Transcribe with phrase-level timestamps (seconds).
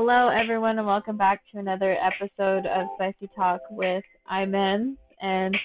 [0.00, 4.96] Hello, everyone, and welcome back to another episode of Spicy Talk with Imen.
[5.20, 5.56] And,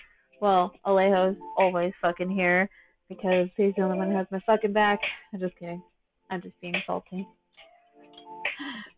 [0.42, 2.67] well, Alejo's always fucking here
[3.10, 4.99] because he's the only one who has my fucking back.
[5.31, 5.83] I'm just kidding.
[6.31, 7.28] I'm just being salty.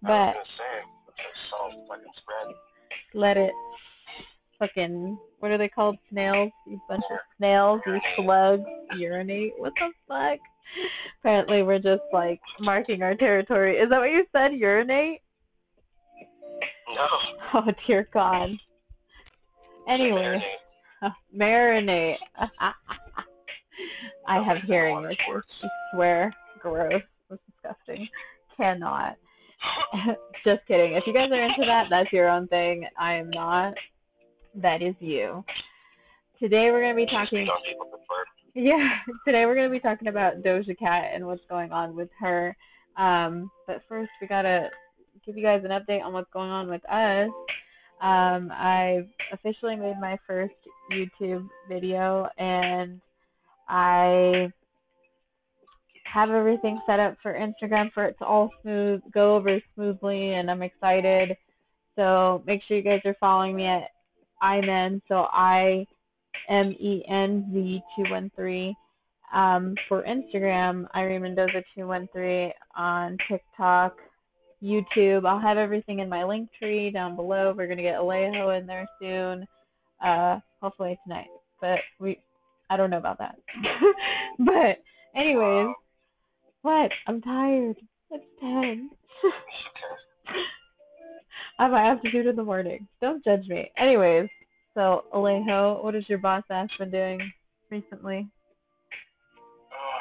[0.02, 0.36] But
[3.14, 3.52] let it
[4.58, 5.98] fucking what are they called?
[6.12, 6.54] Snails?
[6.66, 8.64] You bunch of snails, you slugs,
[8.98, 9.52] urinate.
[9.58, 10.40] What the fuck?
[11.20, 13.76] Apparently we're just like marking our territory.
[13.76, 14.54] Is that what you said?
[14.54, 15.20] Urinate?
[16.94, 17.08] No.
[17.54, 18.50] Oh dear God.
[19.88, 20.44] Anyway,
[21.36, 22.18] marinate.
[24.28, 25.44] I have hearing issues.
[25.64, 27.02] I swear, gross.
[27.30, 28.08] That's disgusting.
[28.58, 29.16] Cannot.
[30.46, 30.94] Just kidding.
[30.94, 32.86] If you guys are into that, that's your own thing.
[32.98, 33.74] I am not.
[34.56, 35.44] That is you.
[36.40, 37.48] Today we're gonna be talking.
[38.54, 38.90] Yeah,
[39.26, 42.56] today we're gonna be talking about Doja Cat and what's going on with her.
[42.98, 44.70] Um, but first we gotta
[45.26, 47.30] give you guys an update on what's going on with us.
[48.02, 50.54] Um, I officially made my first
[50.92, 53.00] YouTube video and
[53.68, 54.52] I
[56.04, 60.52] have everything set up for Instagram for it to all smooth go over smoothly and
[60.52, 61.36] I'm excited.
[61.96, 63.90] So make sure you guys are following me at
[64.44, 65.88] Imen, so I
[66.50, 68.76] M E N Z two one three.
[69.34, 73.98] Um, for Instagram, Irene Mendoza two one three on TikTok,
[74.66, 75.26] YouTube.
[75.26, 77.54] I'll have everything in my link tree down below.
[77.56, 79.48] We're gonna get Alejo in there soon.
[80.04, 81.28] Uh, hopefully tonight.
[81.62, 82.20] But we
[82.70, 83.36] I don't know about that.
[84.40, 84.82] but
[85.16, 85.68] anyways,
[86.64, 86.92] what?
[87.08, 87.78] I'm tired.
[88.12, 88.90] It's ten.
[91.60, 92.88] I might have to do it in the morning.
[93.02, 93.72] Don't judge me.
[93.78, 94.28] Anyways,
[94.74, 97.32] so Alejo, what has your boss ass been doing
[97.72, 98.28] recently?
[99.72, 100.00] Oh,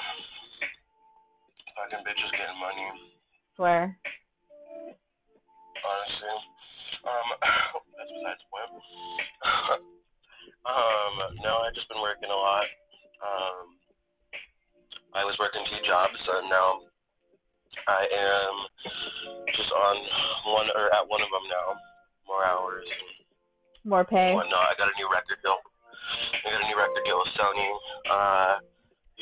[1.77, 2.89] fucking bitches getting money.
[3.57, 3.97] Swear.
[10.67, 12.65] Um, no, I've just been working a lot.
[13.21, 13.77] Um,
[15.15, 16.81] I was working two jobs, and now
[17.87, 18.55] I am
[19.55, 19.97] just on
[20.53, 21.77] one or at one of them now.
[22.27, 22.87] More hours.
[23.85, 24.33] More pay.
[24.33, 24.67] Whatnot.
[24.69, 25.59] I got a new record deal.
[26.45, 27.79] I got a new record deal with Sony.
[28.11, 28.59] Uh,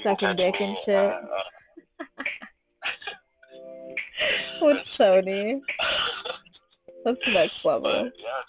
[0.02, 0.96] Sucking dick me, and shit.
[0.96, 1.20] Uh,
[4.62, 5.60] With Sony.
[7.04, 7.82] That's the next level.
[7.82, 8.42] but yeah?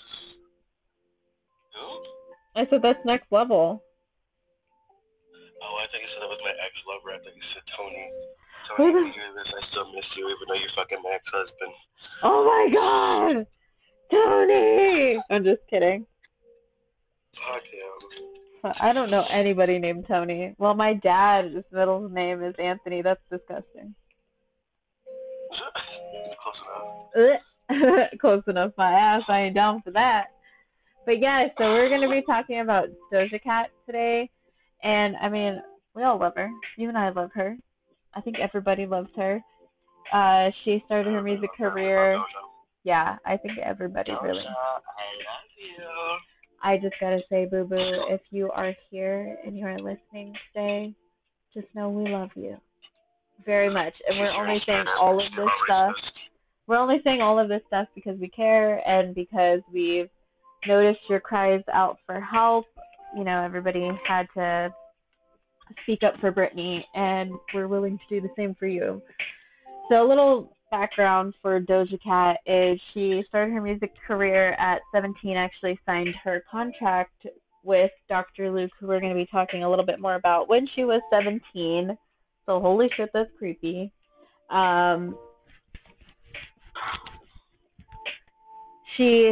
[2.56, 3.84] I said that's next level.
[5.64, 7.16] Oh, I think you said that was my ex lover.
[7.16, 8.12] I think you said Tony.
[8.70, 11.24] Tony, if you hear this, I still miss you, even though you're fucking my ex
[11.32, 11.74] husband.
[12.22, 13.48] Oh my god!
[14.12, 15.24] Tony!
[15.30, 16.06] I'm just kidding.
[17.34, 18.74] Fuck him.
[18.80, 20.56] I don't know anybody named Tony.
[20.58, 23.02] Well, my dad's middle name is Anthony.
[23.02, 23.96] That's disgusting.
[26.44, 27.08] Close enough.
[27.18, 27.40] Ugh.
[28.22, 29.24] Close enough, my ass.
[29.28, 30.28] I ain't down for that.
[31.06, 34.30] But yeah, so we're gonna be talking about Doja Cat today,
[34.84, 35.62] and I mean,
[35.96, 36.50] we all love her.
[36.78, 37.58] You and I love her.
[38.14, 39.42] I think everybody loves her.
[40.14, 42.22] Uh, she started her music career.
[42.84, 44.40] Yeah, I think everybody really.
[44.40, 44.84] I love
[45.58, 45.86] you.
[46.62, 50.94] I just gotta say, Boo Boo, if you are here and you are listening today,
[51.54, 52.58] just know we love you
[53.46, 55.94] very much, and we're only saying all of this stuff.
[56.68, 60.10] We're only saying all of this stuff because we care and because we've
[60.68, 62.66] noticed your cries out for help.
[63.16, 64.74] You know, everybody had to
[65.84, 69.02] speak up for Brittany, and we're willing to do the same for you.
[69.90, 75.38] So, a little background for Doja Cat is she started her music career at 17,
[75.38, 77.28] actually signed her contract
[77.64, 78.52] with Dr.
[78.52, 81.02] Luke, who we're going to be talking a little bit more about, when she was
[81.12, 81.96] 17.
[82.46, 83.92] So, holy shit, that's creepy.
[84.50, 85.18] Um,
[88.98, 89.32] she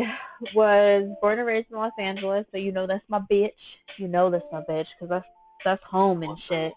[0.55, 3.49] was born and raised in Los Angeles, so you know that's my bitch.
[3.97, 5.25] You know that's my bitch, because that's,
[5.63, 6.73] that's home and shit.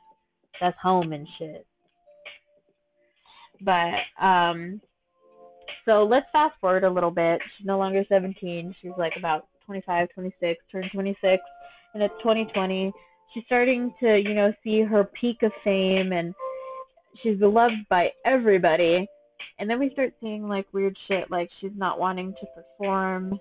[0.60, 1.66] That's home and shit.
[3.60, 4.80] But um
[5.84, 7.40] so let's fast forward a little bit.
[7.56, 8.74] She's no longer 17.
[8.80, 11.42] She's like about 25, 26, turned 26,
[11.94, 12.92] and it's 2020.
[13.32, 16.34] She's starting to, you know, see her peak of fame and
[17.22, 19.06] she's beloved by everybody.
[19.58, 23.38] And then we start seeing like weird shit like she's not wanting to perform.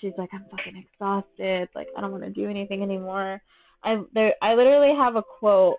[0.00, 1.68] She's like I'm fucking exhausted.
[1.74, 3.40] Like I don't want to do anything anymore.
[3.82, 5.76] I there I literally have a quote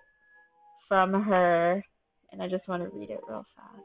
[0.88, 1.84] from her
[2.32, 3.84] and I just want to read it real fast.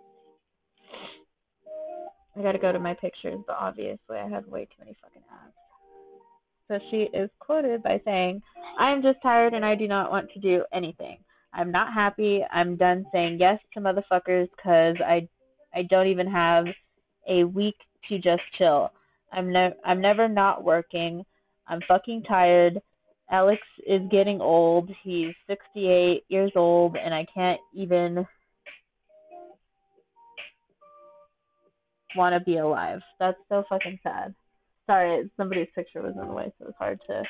[2.37, 5.53] I gotta go to my pictures, but obviously I have way too many fucking apps.
[6.67, 8.41] So she is quoted by saying,
[8.79, 11.17] I am just tired and I do not want to do anything.
[11.53, 12.43] I'm not happy.
[12.51, 15.27] I'm done saying yes to motherfuckers because I,
[15.73, 16.65] I don't even have
[17.29, 17.75] a week
[18.09, 18.91] to just chill.
[19.35, 21.25] I'm never I'm never not working.
[21.67, 22.81] I'm fucking tired.
[23.29, 24.89] Alex is getting old.
[25.03, 28.25] He's 68 years old and I can't even
[32.15, 33.01] want to be alive.
[33.19, 34.33] That's so fucking sad.
[34.85, 37.23] Sorry, somebody's picture was in the way, so it's hard to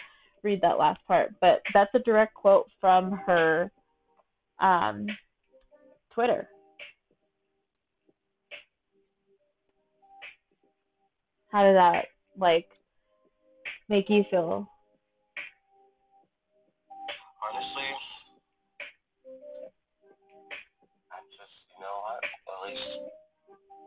[0.43, 1.33] read that last part.
[1.41, 3.71] But that's a direct quote from her
[4.59, 5.07] um,
[6.13, 6.49] Twitter.
[11.55, 12.67] How did that like
[13.87, 14.67] make you feel?
[17.39, 17.89] Honestly,
[21.15, 22.19] I just, you know what?
[22.27, 23.07] At least,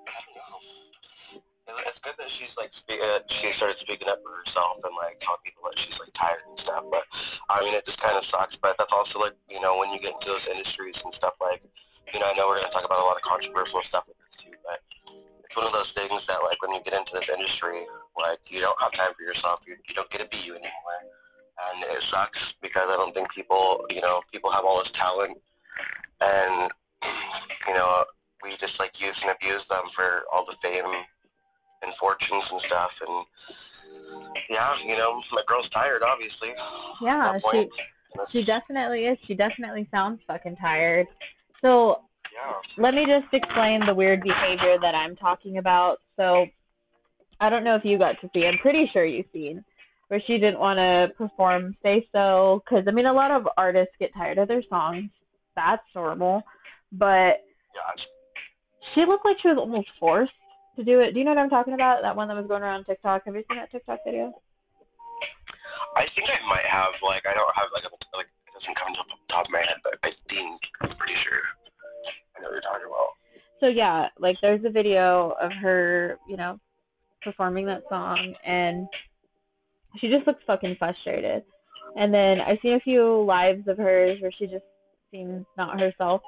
[0.00, 1.76] I don't know.
[1.84, 5.20] It's good that she's like, spe- uh, she started speaking up for herself and like
[5.20, 6.88] telling people that she's like tired and stuff.
[6.88, 7.04] But
[7.52, 8.56] I mean, it just kind of sucks.
[8.64, 11.60] But that's also like, you know, when you get into those industries and stuff like,
[12.16, 14.32] you know, I know we're gonna talk about a lot of controversial stuff with this
[14.40, 14.80] too, but
[15.58, 17.82] one of those things that like when you get into this industry,
[18.14, 19.58] like you don't have time for yourself.
[19.66, 23.26] You you don't get to be you anymore, and it sucks because I don't think
[23.34, 25.34] people, you know, people have all this talent,
[26.22, 26.70] and
[27.66, 28.06] you know,
[28.46, 30.86] we just like use and abuse them for all the fame
[31.82, 33.16] and fortunes and stuff, and
[34.46, 36.54] yeah, you know, my girl's tired, obviously.
[37.02, 37.70] Yeah, point.
[38.30, 39.18] She definitely is.
[39.26, 41.10] She definitely sounds fucking tired.
[41.62, 42.06] So.
[42.76, 45.98] Let me just explain the weird behavior that I'm talking about.
[46.16, 46.46] So
[47.40, 48.46] I don't know if you got to see.
[48.46, 49.64] I'm pretty sure you've seen
[50.08, 53.94] where she didn't want to perform "Say So" because I mean a lot of artists
[53.98, 55.10] get tired of their songs.
[55.56, 56.42] That's normal,
[56.92, 57.44] but
[57.74, 58.04] Yeah.
[58.94, 60.32] she looked like she was almost forced
[60.76, 61.12] to do it.
[61.12, 62.02] Do you know what I'm talking about?
[62.02, 63.24] That one that was going around TikTok.
[63.26, 64.32] Have you seen that TikTok video?
[65.96, 68.94] I think I might have like I don't have like a like it doesn't come
[68.94, 71.42] to the top of my head, but I think I'm pretty sure
[72.38, 73.08] I know you're talking about.
[73.60, 76.58] so yeah, like there's a video of her, you know,
[77.22, 78.86] performing that song and
[80.00, 81.42] she just looks fucking frustrated.
[81.96, 84.64] And then I've seen a few lives of hers where she just
[85.10, 86.20] seems not herself.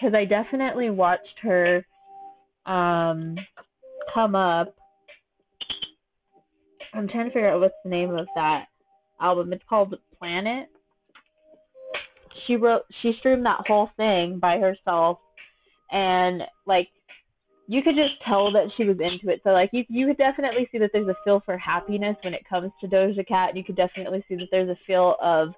[0.00, 1.86] Cuz I definitely watched her
[2.66, 3.36] um
[4.12, 4.74] come up
[6.94, 8.66] I'm trying to figure out what's the name of that
[9.20, 9.52] album.
[9.52, 10.68] It's called Planet.
[12.46, 15.18] She wrote she streamed that whole thing by herself
[15.90, 16.88] and like
[17.68, 19.40] you could just tell that she was into it.
[19.44, 22.48] So like you you could definitely see that there's a feel for happiness when it
[22.48, 23.56] comes to Doja Cat.
[23.56, 25.54] You could definitely see that there's a feel of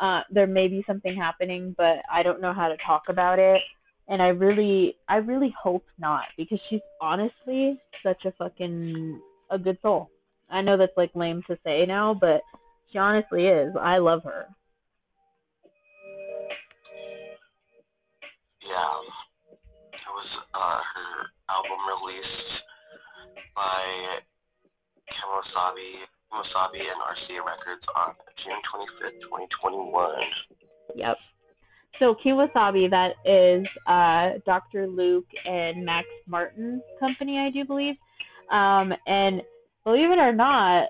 [0.00, 3.60] uh there may be something happening, but I don't know how to talk about it.
[4.08, 9.20] And I really I really hope not because she's honestly such a fucking
[9.50, 10.10] a good soul.
[10.50, 12.42] I know that's like lame to say now, but
[12.92, 13.74] she honestly is.
[13.80, 14.46] I love her.
[18.72, 19.92] Yeah.
[19.92, 21.12] It was uh her
[21.52, 22.48] album released
[23.54, 23.84] by
[25.12, 30.24] Kemosabe Kemosabe and RCA Records on June twenty fifth, twenty twenty one.
[30.96, 31.16] Yep.
[31.98, 34.88] So Kemosabe, that is uh, Dr.
[34.88, 37.94] Luke and Max Martin's company, I do believe.
[38.50, 39.42] Um, and
[39.84, 40.88] believe it or not,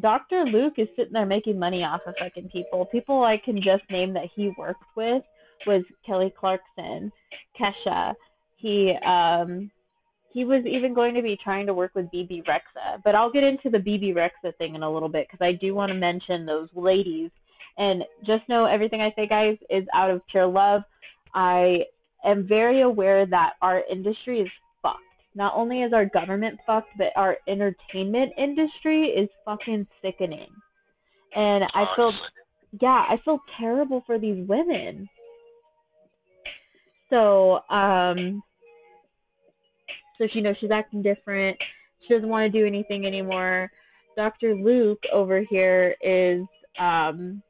[0.00, 0.44] Dr.
[0.44, 2.86] Luke is sitting there making money off of fucking people.
[2.86, 5.22] People I can just name that he worked with
[5.66, 7.12] was Kelly Clarkson,
[7.58, 8.14] Kesha.
[8.56, 9.70] He um
[10.32, 13.42] he was even going to be trying to work with Bebe Rexha, but I'll get
[13.42, 16.44] into the Bebe Rexha thing in a little bit because I do want to mention
[16.44, 17.30] those ladies.
[17.78, 20.82] And just know everything I say, guys, is out of pure love.
[21.34, 21.84] I
[22.24, 24.48] am very aware that our industry is
[24.82, 25.00] fucked.
[25.34, 30.50] Not only is our government fucked, but our entertainment industry is fucking sickening.
[31.34, 32.12] And I feel
[32.80, 35.08] yeah, I feel terrible for these women.
[37.10, 38.42] So, um
[40.18, 41.56] so she knows she's acting different.
[42.06, 43.70] She doesn't want to do anything anymore.
[44.16, 44.54] Dr.
[44.54, 46.42] Luke over here is
[46.78, 47.42] um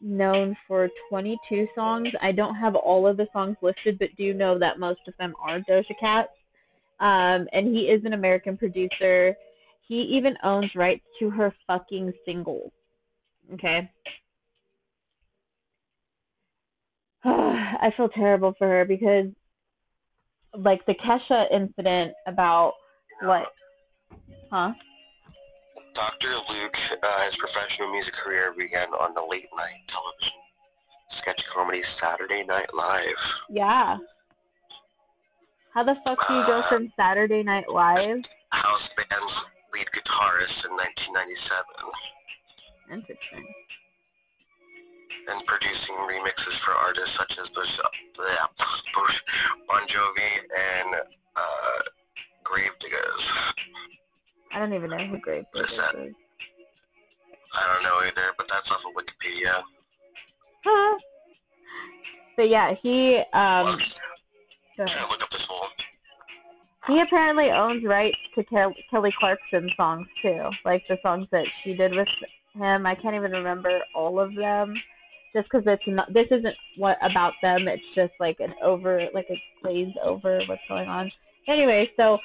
[0.00, 2.08] known for 22 songs.
[2.20, 5.34] I don't have all of the songs listed, but do know that most of them
[5.40, 6.28] are Doja Cat's.
[7.00, 9.34] Um, and he is an American producer.
[9.88, 12.70] He even owns rights to her fucking singles.
[13.54, 13.90] Okay.
[17.26, 19.26] I feel terrible for her because,
[20.58, 22.74] like, the Kesha incident about
[23.22, 23.46] what?
[24.50, 24.72] Huh?
[25.94, 26.34] Dr.
[26.50, 30.40] Luke, uh, his professional music career began on the late night television
[31.22, 33.20] sketch comedy Saturday Night Live.
[33.48, 33.98] Yeah.
[35.72, 38.22] How the fuck do you go from Saturday Night Live?
[38.50, 39.34] House band's
[39.74, 41.64] lead guitarist in 1997,
[42.92, 43.46] Interesting
[45.28, 47.72] and producing remixes for artists such as Bush,
[48.18, 49.16] yeah, Bush
[49.68, 50.90] Bon Jovi and
[51.36, 51.80] uh,
[52.44, 53.22] Gravediggaz.
[54.52, 56.14] I don't even know who Gravediggaz is.
[57.54, 59.62] I don't know either, but that's off of Wikipedia.
[60.64, 60.98] Huh.
[62.36, 63.78] But yeah, he um.
[64.76, 65.68] Well, look up this whole.
[66.88, 68.44] He apparently owns rights to
[68.90, 72.08] Kelly Clarkson songs too, like the songs that she did with
[72.54, 72.86] him.
[72.86, 74.74] I can't even remember all of them,
[75.34, 76.12] just because it's not.
[76.12, 77.66] This isn't what about them.
[77.68, 81.10] It's just like an over, like a glaze over what's going on.
[81.48, 82.18] Anyway, so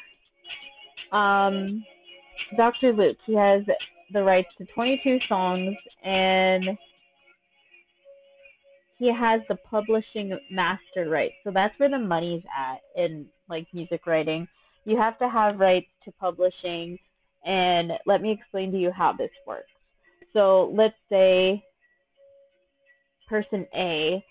[1.15, 1.83] um,
[2.55, 2.93] Dr.
[2.93, 3.63] Luke, he has
[4.13, 6.77] the rights to 22 songs, and
[8.97, 11.35] he has the publishing master rights.
[11.43, 14.47] So that's where the money's at in like music writing.
[14.85, 16.97] You have to have rights to publishing,
[17.45, 19.71] and let me explain to you how this works.
[20.33, 21.63] So let's say
[23.29, 24.23] person A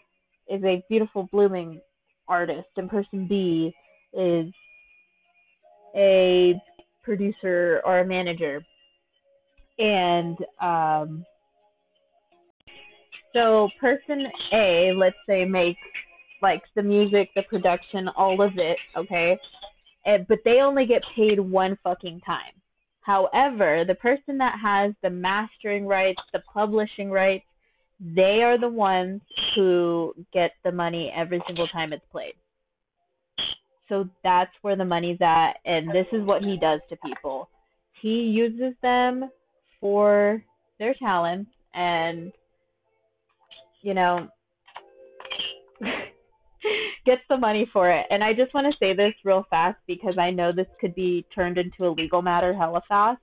[0.49, 1.81] is a beautiful blooming
[2.27, 3.73] artist, and person B
[4.13, 4.53] is
[5.97, 6.61] a
[7.03, 8.63] producer or a manager.
[9.79, 11.25] And um,
[13.33, 15.81] so person A, let's say, makes
[16.43, 19.39] like the music, the production, all of it, okay?
[20.07, 22.53] And, but they only get paid one fucking time.
[23.03, 27.45] However, the person that has the mastering rights, the publishing rights,
[28.01, 29.21] they are the ones
[29.55, 32.35] who get the money every single time it's played.
[33.89, 37.49] So that's where the money's at, and this is what he does to people.
[38.01, 39.31] He uses them
[39.81, 40.43] for
[40.79, 42.33] their talent, and
[43.83, 44.29] you know,
[47.07, 48.07] gets the money for it.
[48.11, 51.25] And I just want to say this real fast because I know this could be
[51.35, 53.21] turned into a legal matter hella fast.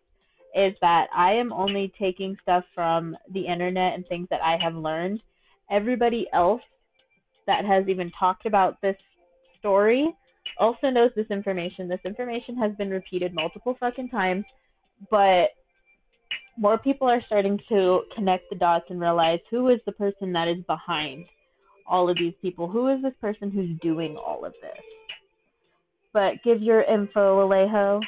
[0.56, 4.76] Is that I am only taking stuff from the internet and things that I have
[4.76, 5.22] learned.
[5.70, 6.62] Everybody else
[7.46, 8.96] that has even talked about this
[9.60, 10.16] story
[10.58, 11.88] also knows this information.
[11.90, 14.46] This information has been repeated multiple fucking times,
[15.12, 15.50] but
[16.58, 20.48] more people are starting to connect the dots and realize who is the person that
[20.48, 21.26] is behind
[21.88, 22.68] all of these people.
[22.68, 24.84] Who is this person who's doing all of this?
[26.14, 28.02] But give your info, Alejo.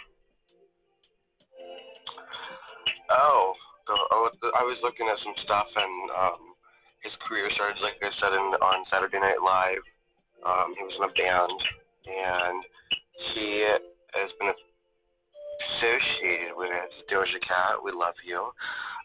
[3.10, 3.54] Oh,
[3.88, 6.56] the, oh the, I was looking at some stuff, and um,
[7.04, 9.84] his career started, like I said, in, on Saturday Night Live.
[10.44, 11.60] Um, he was in a band,
[12.06, 12.60] and
[13.34, 13.66] he
[14.14, 16.70] has been associated with
[17.10, 17.82] Doja Cat.
[17.82, 18.54] We love you.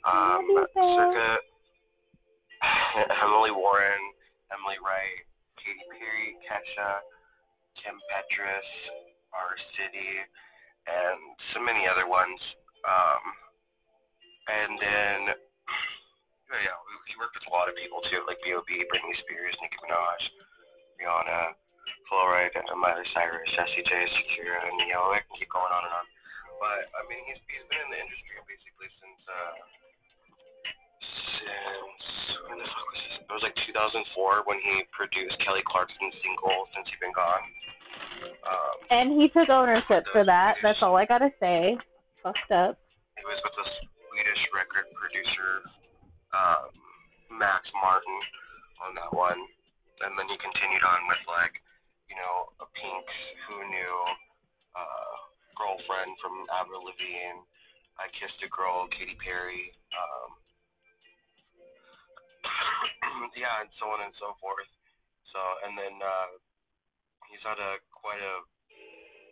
[0.05, 1.15] Um, Love you, Sarah.
[1.15, 1.29] circa
[3.25, 4.03] Emily Warren,
[4.51, 5.23] Emily Wright,
[5.59, 7.03] Katy Perry, Kesha,
[7.79, 8.69] Kim Petras,
[9.33, 9.55] R.
[9.79, 10.13] City,
[10.87, 11.19] and
[11.55, 12.39] so many other ones.
[12.83, 13.23] Um,
[14.49, 15.19] and then,
[16.51, 19.79] yeah, yeah, he worked with a lot of people too, like B.O.B., Britney Spears, Nicki
[19.87, 20.23] Minaj,
[20.99, 21.55] Rihanna,
[22.11, 25.83] Flo Rida, Miley Cyrus, Jessie J, Shakira, and you know, I can keep going on
[25.87, 26.07] and on.
[26.61, 29.55] But I mean, he's he's been in the industry basically since uh,
[31.43, 32.03] since
[32.47, 33.15] when the fuck was this?
[33.27, 37.45] It was like 2004 when he produced Kelly Clarkson's single "Since You've Been Gone."
[38.47, 40.61] Um, And he took ownership for that.
[40.63, 41.75] That's all I gotta say.
[42.23, 42.79] Fucked up.
[43.19, 43.67] He was with a
[44.13, 45.65] Swedish record producer,
[46.37, 46.69] um,
[47.33, 48.21] Max Martin,
[48.85, 49.41] on that one.
[50.05, 51.57] And then he continued on with like,
[52.13, 53.97] you know, a Pink's Who Knew,
[54.77, 55.17] uh,
[55.57, 57.41] Girlfriend from Avril Lavigne,
[57.97, 60.31] I Kissed a Girl, Katy Perry, um,
[63.41, 64.69] yeah, and so on and so forth.
[65.33, 66.37] So, and then uh,
[67.33, 68.37] he's had a quite a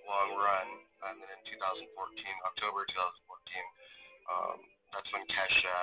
[0.08, 0.68] long run.
[1.04, 1.84] And then in 2014,
[2.49, 3.28] October 2014,
[4.30, 4.58] um,
[4.94, 5.78] that's when Kesha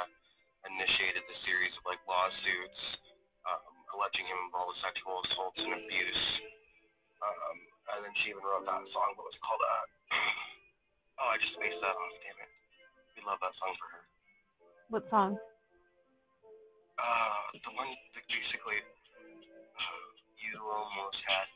[0.66, 2.82] initiated the series of like lawsuits
[3.48, 6.24] um, alleging him involved with sexual assaults and abuse.
[7.24, 7.58] Um,
[7.96, 9.16] and then she even wrote that song.
[9.16, 9.64] What was it called?
[9.64, 9.86] Uh,
[11.24, 12.14] oh, I just spaced that off.
[12.24, 12.52] Damn it.
[13.16, 14.04] We love that song for her.
[14.92, 15.32] What song?
[17.00, 20.06] Uh, the one that basically, uh,
[20.44, 21.48] you almost had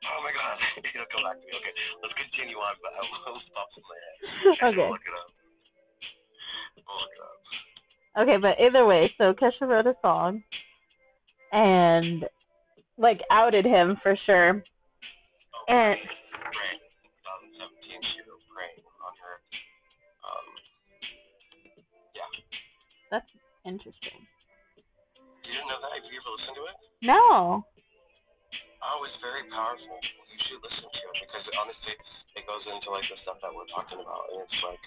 [0.00, 1.52] Oh my god, it'll come back to me.
[1.52, 4.72] Okay, let's continue on, but I will stop head.
[4.72, 4.88] Okay.
[4.88, 5.30] Look it up.
[6.76, 7.40] Look it up.
[8.24, 10.42] Okay, but either way, so Kesha wrote a song
[11.52, 12.24] and
[12.98, 14.62] like outed him for sure.
[15.54, 15.96] Oh, And
[16.32, 16.80] Praying.
[17.60, 18.42] 2017, she wrote
[19.04, 19.34] on her.
[20.26, 20.46] Um,
[23.10, 23.26] that's
[23.64, 24.26] interesting.
[25.44, 25.92] you didn't know that?
[25.94, 26.76] Have you ever listened to it?
[27.02, 27.64] No.
[28.80, 30.00] Oh, it's very powerful.
[30.00, 31.94] You should listen to it because honestly,
[32.32, 34.80] it goes into like the stuff that we're talking about, and it's like,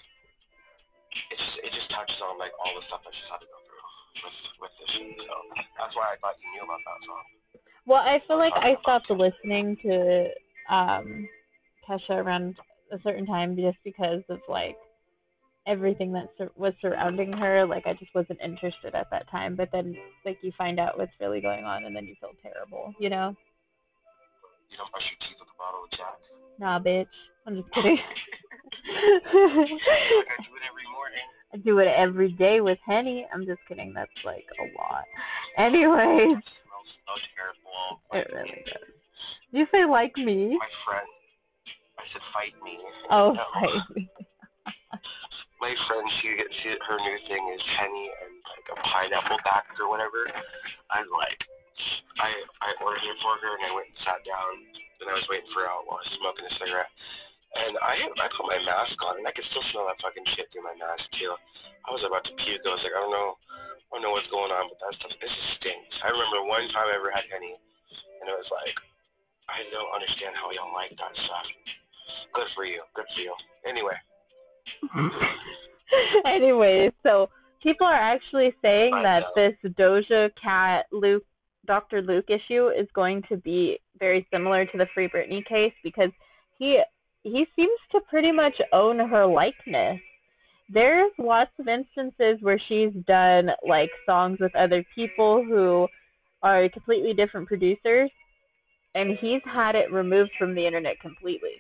[1.30, 3.58] it just it just touches on like all the stuff that she's had to go
[3.62, 3.86] through
[4.26, 4.90] with with this.
[4.98, 5.14] shit.
[5.30, 5.36] So
[5.78, 7.26] that's why I thought you knew about that song.
[7.86, 10.34] Well, I feel like I stopped listening to
[10.74, 11.30] um
[11.86, 12.58] Kesha around
[12.90, 14.78] a certain time just because of like
[15.68, 17.66] everything that sur- was surrounding her.
[17.66, 19.56] Like I just wasn't interested at that time.
[19.56, 19.96] But then
[20.26, 22.94] like you find out what's really going on, and then you feel terrible.
[22.98, 23.36] You know?
[24.74, 26.18] You don't brush your teeth with a bottle of Jack.
[26.58, 27.14] Nah, bitch.
[27.46, 27.98] I'm just kidding.
[28.02, 28.02] like
[30.34, 31.28] I do it every morning.
[31.54, 33.28] I do it every day with Henny.
[33.34, 33.94] I'm just kidding.
[33.94, 35.06] That's like a lot.
[35.62, 38.02] Anyways, It smells so terrible.
[38.18, 38.90] it really does.
[39.54, 40.58] You say like me?
[40.58, 41.06] My friend.
[42.02, 42.82] I said fight me.
[43.14, 43.46] Oh, No.
[43.54, 44.10] fight me.
[45.62, 49.64] My friend, she gets she, her new thing is Henny and like a pineapple back
[49.80, 50.28] or whatever.
[50.92, 51.40] I'm like,
[52.22, 52.30] I
[52.62, 54.52] I ordered it for her and I went and sat down
[55.02, 56.94] and I was waiting for her out while I was smoking a cigarette.
[57.54, 60.50] And I I put my mask on and I could still smell that fucking shit
[60.54, 61.34] through my mask too.
[61.86, 62.64] I was about to puke.
[62.64, 63.36] I was like, I don't know,
[63.92, 65.96] I don't know what's going on, but that stuff this stinks.
[66.02, 68.78] I remember one time I ever had any, and it was like,
[69.52, 71.48] I don't understand how y'all like that stuff.
[72.34, 72.82] Good for you.
[72.96, 73.36] Good for you.
[73.68, 73.98] Anyway.
[76.26, 77.30] Anyways, so
[77.62, 81.26] people are actually saying that this Doja Cat Luke
[81.66, 82.02] Dr.
[82.02, 86.10] Luke issue is going to be very similar to the Free Britney case because
[86.58, 86.82] he
[87.24, 90.00] he seems to pretty much own her likeness.
[90.70, 95.88] There's lots of instances where she's done like songs with other people who
[96.42, 98.10] are completely different producers
[98.96, 101.56] and he's had it removed from the internet completely.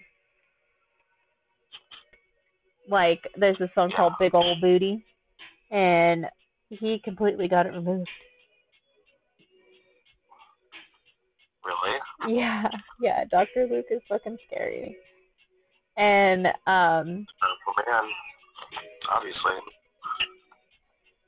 [2.90, 5.04] Like there's a song called Big Old Booty
[5.72, 6.26] and
[6.70, 8.10] he completely got it removed.
[11.66, 12.36] Really?
[12.36, 12.68] Yeah,
[13.02, 13.68] yeah, Dr.
[13.70, 14.98] Luke is fucking scary.
[15.98, 18.04] And um Oh man.
[19.12, 19.52] Obviously.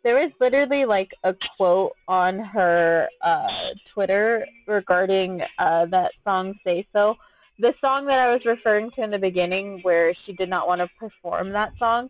[0.04, 6.86] there was literally like a quote on her uh Twitter regarding uh that song Say
[6.92, 7.16] So.
[7.60, 10.82] The song that I was referring to in the beginning where she did not want
[10.82, 12.10] to perform that song.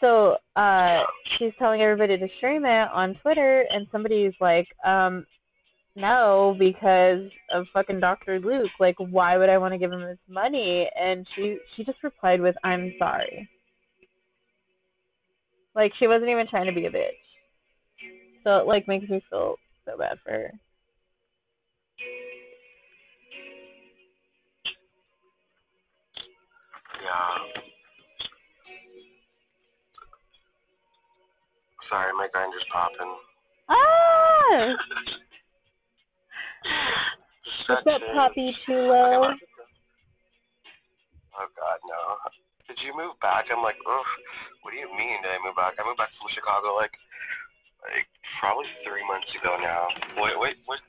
[0.00, 1.04] So uh
[1.38, 5.24] she's telling everybody to stream it on Twitter and somebody's like, um,
[5.96, 8.38] no, because of fucking Dr.
[8.38, 8.70] Luke.
[8.78, 10.88] Like why would I want to give him his money?
[10.94, 13.48] And she she just replied with, I'm sorry.
[15.74, 17.08] Like she wasn't even trying to be a bitch.
[18.44, 19.56] So it like makes me feel
[19.86, 20.52] so bad for her.
[27.02, 27.62] Yeah.
[31.88, 33.16] Sorry, my Grindr's popping.
[33.68, 34.74] Ah!
[37.68, 39.34] What's up, a- Poppy Okay, Chulo?
[41.36, 42.00] Oh God, no.
[42.68, 43.46] Did you move back?
[43.52, 44.10] I'm like, ugh.
[44.62, 45.22] What do you mean?
[45.22, 45.74] Did I move back?
[45.78, 46.90] I moved back from Chicago like,
[47.86, 48.06] like
[48.40, 49.86] probably three months ago now.
[50.18, 50.80] Wait, wait, what?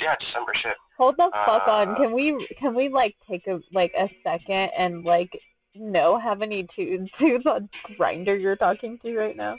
[0.00, 0.76] Yeah, December shit.
[0.96, 1.90] Hold the fuck on.
[1.90, 5.30] Uh, Can we can we like take a like a second and like
[5.74, 7.68] know how many tunes tunes on
[7.98, 9.56] Grindr you're talking to right now?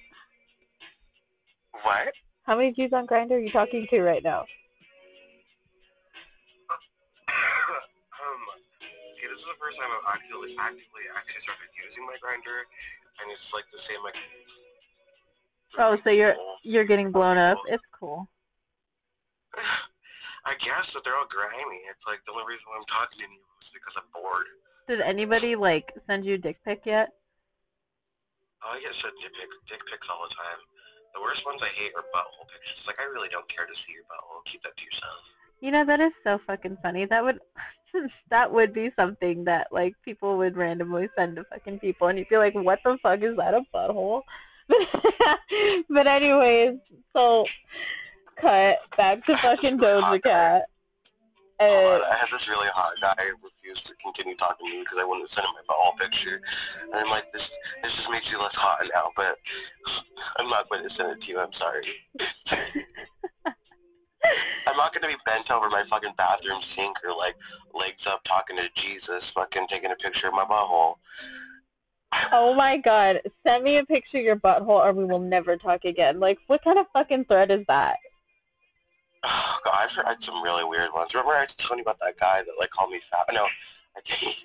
[1.83, 2.13] What?
[2.43, 4.45] How many Jews on Grindr are you talking to right now?
[9.69, 12.65] First time I've actually actively actually started using my Grindr,
[13.21, 14.17] and it's like the same like.
[15.77, 16.33] Oh, so you're
[16.65, 17.61] you're getting blown up.
[17.69, 18.25] It's cool.
[20.49, 21.85] I guess that they're all grimy.
[21.85, 24.49] It's like the only reason why I'm talking to you is because I'm bored.
[24.89, 27.13] Did anybody like send you a dick pic yet?
[28.65, 30.59] Oh, I get sent dick, pic, dick pics all the time.
[31.13, 32.89] The worst ones I hate are butthole pictures.
[32.89, 34.41] Like I really don't care to see your butthole.
[34.49, 35.21] Keep that to yourself.
[35.61, 37.05] You know that is so fucking funny.
[37.05, 37.37] That would
[38.29, 42.29] that would be something that like people would randomly send to fucking people, and you'd
[42.29, 43.53] be like, "What the fuck is that?
[43.53, 44.21] A butthole?"
[45.89, 46.79] but anyways,
[47.13, 47.45] so
[48.41, 50.63] cut back to fucking Doja Cat.
[51.59, 55.03] And I had this really hot guy refuse to continue talking to me because I
[55.03, 57.43] wouldn't send him my butthole picture, and I'm like, this
[57.83, 59.35] this just makes you less hot now, but
[60.39, 61.35] I'm not going to send it to you.
[61.43, 61.83] I'm sorry.
[64.67, 67.35] I'm not going to be bent over my fucking bathroom sink or like
[67.73, 70.99] legs up talking to Jesus, fucking taking a picture of my butthole.
[72.33, 75.85] oh my god, send me a picture of your butthole, or we will never talk
[75.85, 76.19] again.
[76.19, 77.97] Like, what kind of fucking thread is that?
[79.23, 81.11] Oh, God, I've heard some really weird ones.
[81.13, 83.27] Remember I was telling you about that guy that like called me fat?
[83.33, 84.35] No, I think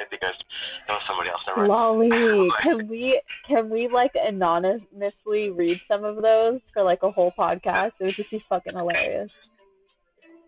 [0.00, 0.40] I think I was,
[0.88, 1.42] that was somebody else.
[1.46, 1.68] Never.
[1.68, 2.10] Lolly,
[2.62, 7.92] can we can we like anonymously read some of those for like a whole podcast?
[8.00, 9.30] It would just be fucking hilarious.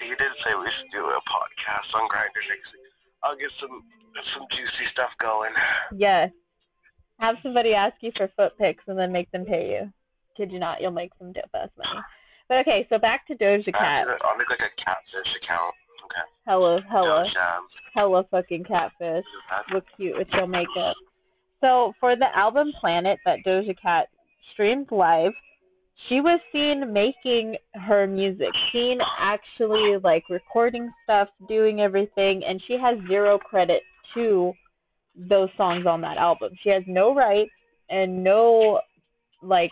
[0.00, 2.92] He did say we should do a podcast on Grindr next week.
[3.22, 3.85] I'll get some
[4.35, 5.52] some juicy stuff going.
[5.96, 6.30] Yes.
[7.20, 9.92] Have somebody ask you for foot pics and then make them pay you.
[10.37, 12.00] Kid you not, you'll make some dope ass money.
[12.48, 14.07] But okay, so back to Doja Cat.
[14.22, 15.74] I'll make like a catfish account.
[16.04, 16.20] Okay.
[16.46, 17.24] Hella, hella,
[17.94, 19.24] hella fucking catfish.
[19.72, 20.94] Look cute with your makeup.
[21.60, 24.08] So for the album Planet that Doja Cat
[24.52, 25.32] streamed live,
[26.08, 32.74] she was seen making her music, seen actually like recording stuff, doing everything, and she
[32.74, 34.52] has zero credit to
[35.16, 36.52] those songs on that album.
[36.62, 37.50] She has no rights
[37.88, 38.80] and no
[39.42, 39.70] like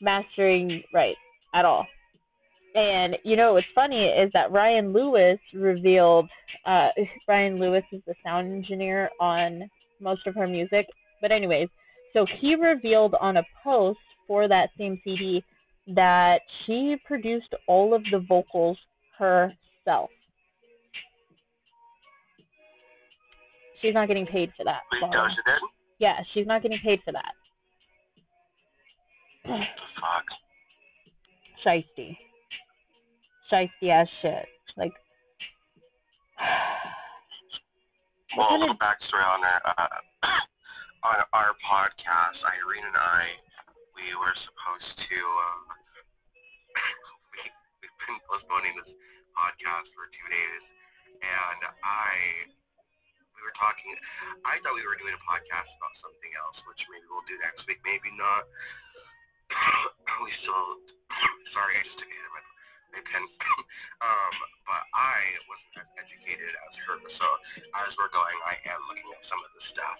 [0.00, 1.18] mastering rights
[1.54, 1.86] at all.
[2.74, 6.28] And you know what's funny is that Rian Lewis revealed
[6.66, 6.88] uh
[7.28, 9.68] Rian Lewis is the sound engineer on
[10.00, 10.86] most of her music.
[11.20, 11.68] But anyways,
[12.12, 15.44] so he revealed on a post for that same CD
[15.88, 18.78] that she produced all of the vocals
[19.18, 20.10] herself.
[23.82, 24.80] She's not getting paid for that.
[24.92, 25.20] Wait, did?
[25.98, 27.32] Yeah, she's not getting paid for that.
[29.44, 30.24] Fuck.
[31.66, 32.16] Shiesty.
[33.52, 34.46] Shiesty ass shit.
[34.76, 34.92] Like
[38.34, 40.02] Well, a little backstory on our uh,
[41.06, 42.42] on our podcast.
[42.42, 43.30] Irene and I,
[43.94, 45.18] we were supposed to.
[45.22, 45.70] Uh,
[47.30, 47.46] we
[47.78, 48.90] we've been postponing this
[49.38, 50.64] podcast for two days,
[51.22, 52.50] and I
[53.38, 53.94] we were talking.
[54.42, 57.62] I thought we were doing a podcast about something else, which maybe we'll do next
[57.70, 57.78] week.
[57.86, 58.50] Maybe not.
[60.26, 60.82] we still.
[61.54, 62.42] Sorry, I just took a hit of my
[63.02, 63.24] pen.
[64.06, 64.34] um,
[64.68, 65.18] but I
[65.50, 67.26] wasn't as educated as her, so
[67.84, 69.98] as we're going, I am looking at some of the stuff,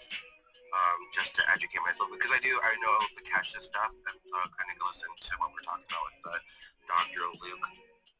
[0.71, 4.35] um, just to educate myself because I do I know the Kesha stuff, and so
[4.39, 6.35] it kind of goes into what we're talking about with the
[6.87, 7.23] Dr.
[7.35, 7.67] Luke,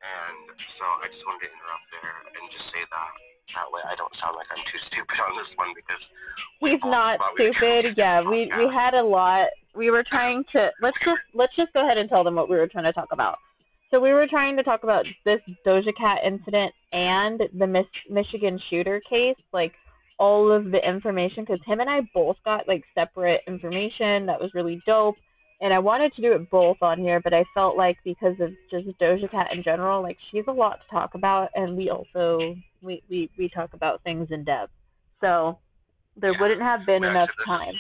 [0.04, 3.14] and so I just wanted to interrupt there and just say that
[3.54, 6.02] that way I don't sound like I'm too stupid on this one because
[6.62, 7.96] we He's both not thought we stupid.
[7.98, 9.48] Yeah, we we had a lot.
[9.76, 12.58] We were trying to let's just let's just go ahead and tell them what we
[12.58, 13.40] were trying to talk about.
[13.96, 18.60] So we were trying to talk about this Doja Cat incident and the Miss Michigan
[18.70, 19.72] shooter case, like
[20.20, 24.52] all of the information, because him and I both got like separate information that was
[24.54, 25.16] really dope,
[25.62, 28.52] and I wanted to do it both on here, but I felt like because of
[28.70, 32.54] just Doja Cat in general, like she's a lot to talk about, and we also
[32.82, 34.74] we we we talk about things in depth,
[35.22, 35.58] so
[36.18, 36.42] there Yeah.
[36.42, 37.76] wouldn't have been enough so this is- time.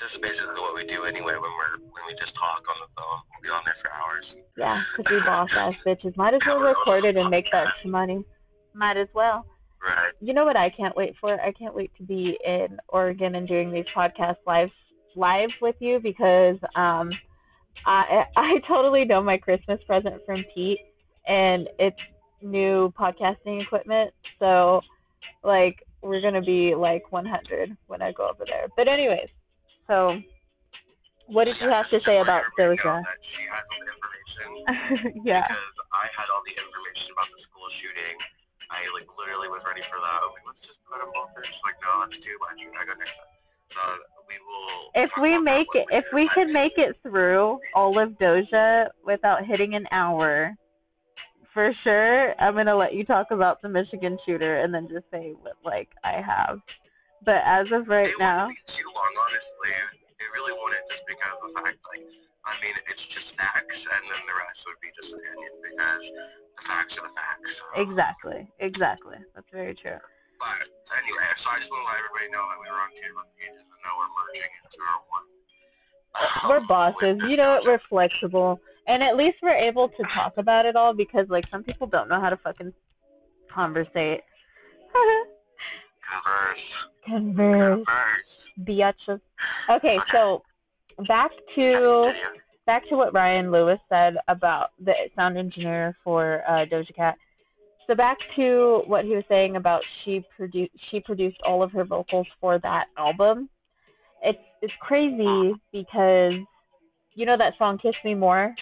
[0.00, 2.90] This is basically what we do anyway when we're when we just talk on the
[2.98, 3.18] phone.
[3.30, 4.26] We'll be on there for hours.
[4.56, 6.16] Yeah, because we boss ass bitches.
[6.16, 8.24] Might as well record it and make that money.
[8.74, 9.46] Might as well.
[9.82, 10.12] Right.
[10.20, 11.40] You know what I can't wait for?
[11.40, 14.70] I can't wait to be in Oregon and doing these podcasts live
[15.14, 17.10] live with you because um
[17.86, 20.80] I I totally know my Christmas present from Pete
[21.26, 21.96] and it's
[22.42, 24.12] new podcasting equipment.
[24.38, 24.80] So
[25.44, 28.66] like we're gonna be like 100 when I go over there.
[28.76, 29.28] But anyways,
[29.86, 30.18] so
[31.26, 33.00] what did you have to say about Everybody Doja?
[33.00, 35.22] know that She has all the information.
[35.28, 35.44] yeah.
[35.48, 38.16] because I had all the information about the school shooting.
[38.68, 40.18] I like literally was ready for that.
[40.20, 41.44] I was like, let's just put them both there.
[41.46, 42.58] She's like, no, that's too much.
[42.76, 43.32] I go next time.
[43.72, 43.82] So
[44.28, 44.92] we will.
[44.94, 48.88] If we make it, if we we do can make it through all of Doja
[49.04, 50.54] without hitting an hour,
[51.52, 55.34] for sure, I'm gonna let you talk about the Michigan shooter and then just say
[55.40, 56.60] what like I have.
[57.24, 59.72] But as of right it now, wouldn't too long, honestly.
[60.20, 62.04] It really wouldn't, just because of the fact, like,
[62.44, 66.04] I mean, it's just facts, and then the rest would be just opinion, because
[66.60, 67.52] the facts are the facts.
[67.80, 69.96] Exactly, exactly, that's very true.
[70.36, 70.68] But
[71.00, 73.32] anyway, so I just want to let everybody know that we were on two different
[73.40, 75.26] pages, and now we're merging into our one.
[76.44, 80.66] We're bosses, you know, the- we're flexible, and at least we're able to talk about
[80.66, 82.72] it all because like some people don't know how to fucking
[83.48, 84.20] conversate.
[86.10, 86.58] Converse.
[87.06, 87.86] Converse.
[87.86, 88.24] Converse.
[88.60, 89.20] Biatches.
[89.70, 90.42] Okay, so
[91.08, 92.10] back to
[92.66, 97.16] back to what Rian Lewis said about the sound engineer for uh, Doja Cat.
[97.86, 101.84] So back to what he was saying about she produced she produced all of her
[101.84, 103.48] vocals for that album.
[104.22, 106.32] It's it's crazy because
[107.14, 108.54] you know that song "Kiss Me More."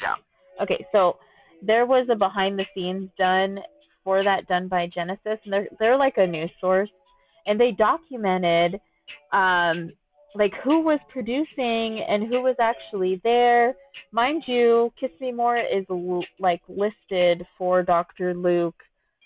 [0.00, 0.14] Yeah.
[0.60, 1.18] Okay, so
[1.62, 3.60] there was a behind the scenes done
[4.04, 6.90] for that done by Genius, and they're they're like a news source,
[7.46, 8.80] and they documented
[9.32, 9.90] um
[10.34, 13.74] like who was producing and who was actually there.
[14.12, 15.84] Mind you, "Kiss Me More" is
[16.38, 18.34] like listed for Dr.
[18.34, 18.82] Luke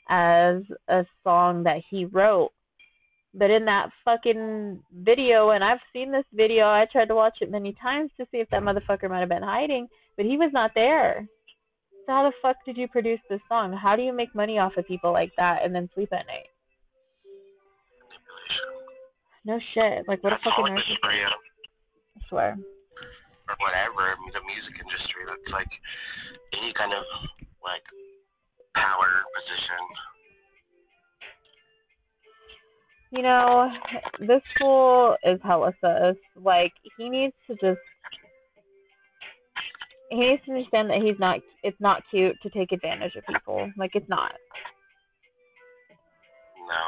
[0.09, 2.53] as a song that he wrote.
[3.35, 7.51] But in that fucking video, and I've seen this video, I tried to watch it
[7.51, 10.73] many times to see if that motherfucker might have been hiding, but he was not
[10.75, 11.29] there.
[12.07, 13.73] How the fuck did you produce this song?
[13.73, 16.47] How do you make money off of people like that and then sleep at night?
[19.45, 20.07] No shit.
[20.09, 21.31] Like what a fucking all it was narcissist.
[22.16, 22.59] I swear.
[23.49, 25.23] or whatever, the music industry.
[25.27, 25.71] That's like
[26.53, 27.05] any kind of
[27.62, 27.83] like
[28.75, 29.83] power position.
[33.11, 33.71] You know,
[34.21, 36.16] this fool is hella sus.
[36.37, 37.81] Like he needs to just
[40.11, 43.71] he needs to understand that he's not it's not cute to take advantage of people.
[43.77, 44.35] Like it's not.
[46.66, 46.85] No.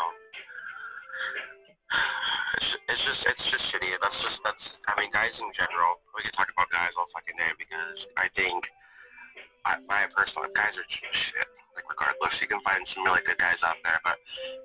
[2.88, 3.90] It's, just it's just shitty.
[4.00, 5.98] That's just that's I mean guys in general.
[6.14, 8.64] We can talk about guys all fucking day because I think
[9.66, 11.48] I, my personal guys are shit.
[11.74, 14.18] Like regardless, you can find some really good guys out there, but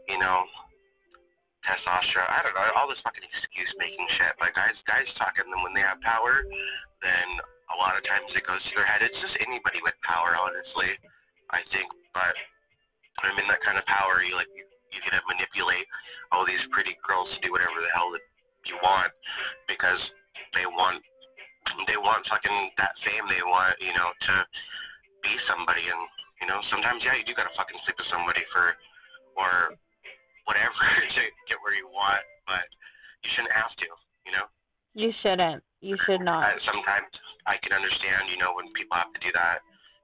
[0.10, 0.46] you know,
[1.64, 2.32] testosterone.
[2.32, 4.36] I don't know all this fucking excuse making shit.
[4.40, 6.44] But guys, guys talking them when they have power,
[7.00, 7.28] then
[7.72, 9.02] a lot of times it goes to their head.
[9.02, 10.92] It's just anybody with power, honestly.
[11.52, 12.36] I think, but
[13.24, 15.90] I mean that kind of power, you like you you can manipulate
[16.30, 18.22] all these pretty girls to do whatever the hell that
[18.70, 19.10] you want
[19.66, 20.00] because
[20.54, 21.02] they want
[21.90, 24.34] they want fucking that fame they want you know to
[25.26, 26.02] be somebody and
[26.40, 28.78] you know sometimes yeah you do gotta fucking sleep with somebody for
[29.34, 29.74] or
[30.46, 30.76] whatever
[31.16, 32.66] to get where you want but
[33.24, 33.88] you shouldn't have to
[34.28, 34.46] you know
[34.94, 37.10] you shouldn't you should not uh, sometimes
[37.48, 39.64] i can understand you know when people have to do that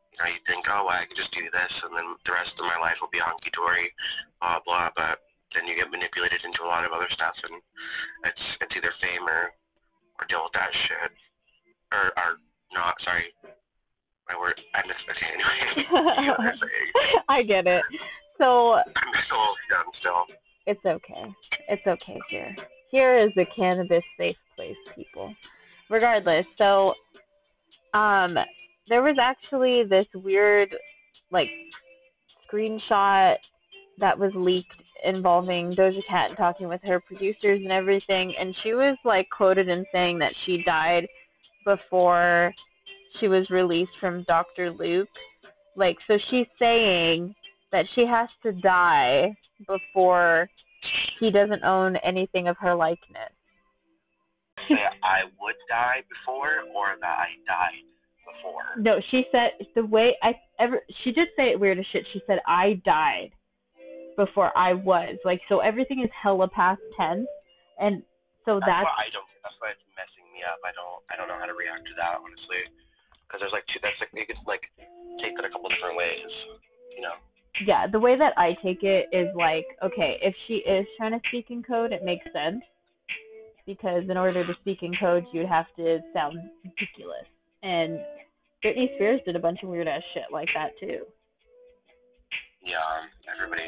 [0.10, 2.52] You know, you think, oh, well, I could just do this, and then the rest
[2.60, 3.88] of my life will be hunky dory,
[4.44, 4.92] blah blah.
[4.92, 5.24] But
[5.56, 7.56] then you get manipulated into a lot of other stuff, and
[8.28, 9.54] it's it's either fame or
[10.20, 11.12] or deal with that shit,
[11.96, 12.30] or or
[12.76, 13.00] not.
[13.08, 13.32] Sorry,
[14.28, 14.60] my word.
[14.76, 15.88] I missed it anyway.
[17.30, 17.84] I get it.
[18.40, 18.84] So I'm
[19.30, 19.36] so
[19.70, 20.36] dumb still.
[20.66, 21.36] It's okay.
[21.68, 22.56] It's okay here.
[22.90, 25.34] Here is a cannabis safe place, people.
[25.90, 26.94] Regardless, so
[27.94, 28.38] um
[28.88, 30.74] there was actually this weird
[31.32, 31.50] like
[32.52, 33.36] screenshot
[34.00, 34.72] that was leaked
[35.04, 39.86] involving Doja Cat talking with her producers and everything and she was like quoted in
[39.92, 41.08] saying that she died
[41.66, 42.54] before
[43.20, 44.72] she was released from Dr.
[44.72, 45.10] Luke.
[45.76, 47.34] Like so she's saying
[47.72, 49.36] that she has to die
[49.68, 50.50] before
[51.20, 53.34] he doesn't own anything of her likeness.
[54.70, 57.86] I would die before or that I died
[58.22, 58.78] before.
[58.78, 62.06] No, she said the way I ever she did say it weird as shit.
[62.14, 63.32] She said I died
[64.18, 65.18] before I was.
[65.26, 67.28] Like so everything is hella past tense
[67.80, 68.04] and
[68.46, 70.60] so that's, that's I don't that's why it's messing me up.
[70.62, 72.62] I don't I don't know how to react to that honestly.
[73.32, 74.64] Cuz there's like two that's like you could like
[75.24, 76.32] take it a couple different ways,
[76.94, 77.18] you know.
[77.66, 81.20] Yeah, the way that I take it is like, okay, if she is trying to
[81.28, 82.64] speak in code, it makes sense
[83.66, 87.28] because in order to speak in code, you'd have to sound ridiculous.
[87.62, 88.00] And
[88.64, 91.04] Britney Spears did a bunch of weird ass shit like that too.
[92.66, 92.82] Yeah,
[93.30, 93.62] everybody,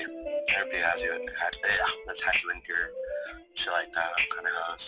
[0.57, 2.91] everybody has you had yeah, that's had you endure
[3.61, 4.87] shit like that kind of house.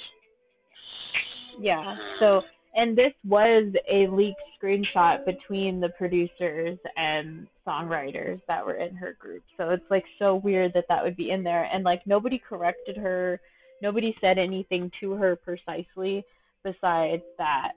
[1.60, 1.78] Yeah.
[1.78, 2.20] Mm-hmm.
[2.20, 2.28] So,
[2.76, 9.16] and this was a leaked screenshot between the producers and songwriters that were in her
[9.20, 9.44] group.
[9.58, 12.98] So it's like so weird that that would be in there, and like nobody corrected
[12.98, 13.40] her,
[13.82, 16.24] nobody said anything to her precisely
[16.64, 17.74] besides that,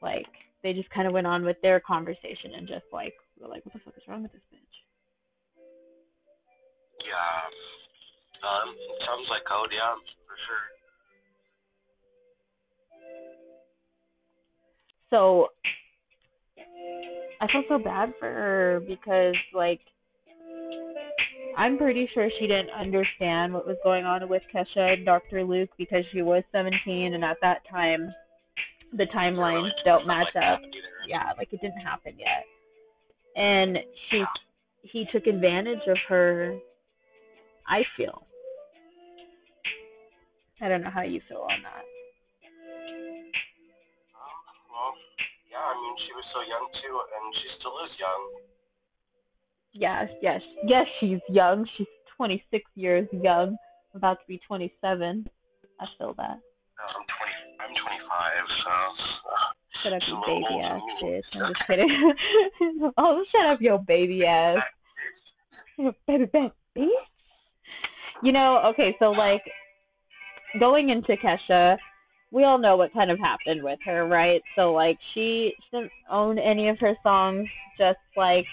[0.00, 0.26] like
[0.62, 3.72] they just kind of went on with their conversation and just like were like, what
[3.72, 4.76] the fuck is wrong with this bitch?
[7.00, 7.40] Yeah.
[8.44, 8.72] Um,
[9.04, 10.79] sounds like code, yeah, for sure.
[15.10, 15.48] So
[17.40, 19.80] I felt so bad for her because like
[21.56, 25.44] I'm pretty sure she didn't understand what was going on with Kesha and Dr.
[25.44, 28.12] Luke because she was 17 and at that time
[28.92, 30.60] the timelines don't match up.
[31.08, 32.44] Yeah, like it didn't happen yet.
[33.36, 33.78] And
[34.10, 34.24] she
[34.82, 36.56] he took advantage of her
[37.66, 38.26] I feel.
[40.60, 41.84] I don't know how you feel on that.
[45.60, 48.22] Yeah, I mean she was so young too and she still is young.
[49.72, 50.40] Yes, yes.
[50.64, 51.66] Yes, she's young.
[51.76, 53.56] She's 26 years young,
[53.94, 55.28] about to be 27.
[55.80, 56.40] I feel that.
[56.80, 58.32] I'm 20 I'm 25,
[58.64, 58.72] so.
[59.30, 61.28] Uh, shut up, you baby ass bitch.
[61.34, 62.92] I'm just kidding.
[62.98, 64.58] oh, shut up, yo baby ass.
[66.06, 66.88] baby, baby, bitch.
[68.22, 69.42] You know, okay, so like
[70.58, 71.76] going into Kesha,
[72.32, 74.42] we all know what kind of happened with her, right?
[74.56, 78.44] So like she, she didn't own any of her songs, just like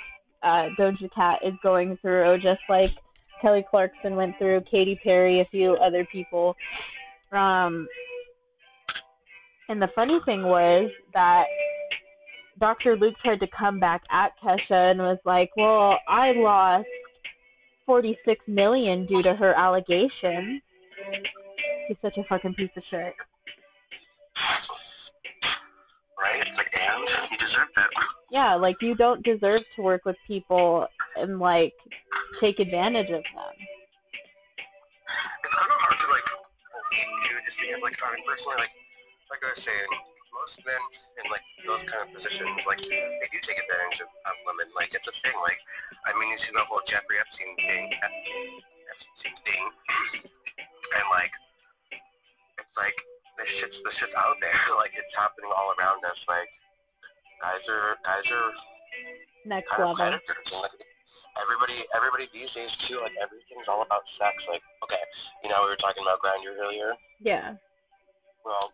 [0.44, 2.92] uh Doja Cat is going through, just like
[3.42, 6.56] Kelly Clarkson went through, Katy Perry, a few other people.
[7.32, 7.88] Um,
[9.70, 11.44] and the funny thing was that
[12.60, 12.96] Dr.
[12.96, 16.88] Luke tried to come back at Kesha and was like, "Well, I lost
[17.86, 20.62] 46 million due to her allegations."
[21.88, 23.14] He's such a fucking piece of shit.
[27.38, 27.92] Deserve it.
[28.34, 31.74] Yeah, like you don't deserve to work with people and like
[32.42, 33.54] take advantage of them.
[34.58, 38.74] It's kind of hard to like too, just because like I mean personally like
[39.30, 39.92] like I was saying,
[40.34, 40.84] most men
[41.18, 44.68] in like those kind of positions like they do take advantage of, of women.
[44.74, 45.38] Like it's a thing.
[45.40, 45.60] Like
[46.04, 49.64] I mean you see the whole Jeffrey Epstein thing, Epstein thing,
[50.98, 51.34] and like
[52.60, 52.98] it's like
[53.38, 54.60] this shit's this shit's out there.
[54.82, 56.20] like it's happening all around us.
[56.30, 56.50] Like
[57.42, 58.50] guys are guys are
[59.46, 60.18] Next kind of level.
[60.20, 60.48] predators.
[60.52, 60.78] And, like,
[61.40, 64.34] everybody everybody these days too, like everything's all about sex.
[64.50, 65.04] Like, okay,
[65.46, 66.98] you know, we were talking about Grindr earlier.
[67.22, 67.56] Yeah.
[68.44, 68.74] Well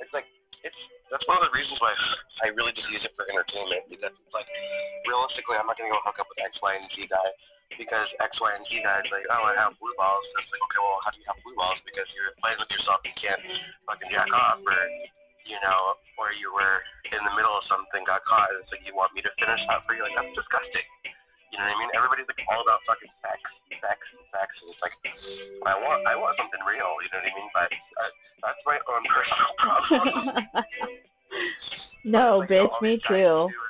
[0.00, 0.24] it's like
[0.64, 0.80] it's
[1.12, 1.92] that's one of the reasons why
[2.46, 4.48] I really just use it for entertainment because it's like
[5.04, 7.28] realistically I'm not gonna go hook up with X, Y, and Z guy
[7.78, 10.24] because X, Y, and Z guys like, oh I have blue balls.
[10.34, 11.78] And it's like, okay, well how do you have blue balls?
[11.86, 13.42] Because you're playing with yourself you can't
[13.86, 14.76] fucking jack off or
[15.50, 16.78] you know, or you were
[17.10, 19.58] in the middle of something, got caught, and it's like you want me to finish
[19.66, 20.06] that for you.
[20.06, 20.86] Like that's disgusting.
[21.50, 21.90] You know what I mean?
[21.98, 23.42] Everybody's like all about fucking sex,
[23.82, 23.98] sex,
[24.30, 24.94] sex, and it's like
[25.66, 26.94] I want, I want something real.
[27.02, 27.50] You know what I mean?
[27.50, 28.12] But uh,
[28.46, 30.06] that's my own personal problem.
[32.14, 33.50] no, Like, bitch, me too.
[33.50, 33.69] It's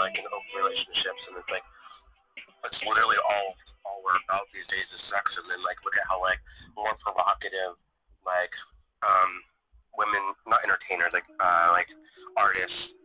[0.00, 1.66] like in open relationships, and it's like
[2.64, 3.48] it's literally all
[3.88, 5.24] all we're about these days is sex.
[5.40, 6.40] And then like look at how like
[6.76, 7.76] more provocative
[8.24, 8.52] like
[9.04, 9.44] um
[9.96, 11.88] women, not entertainers, like uh like
[12.36, 12.96] artists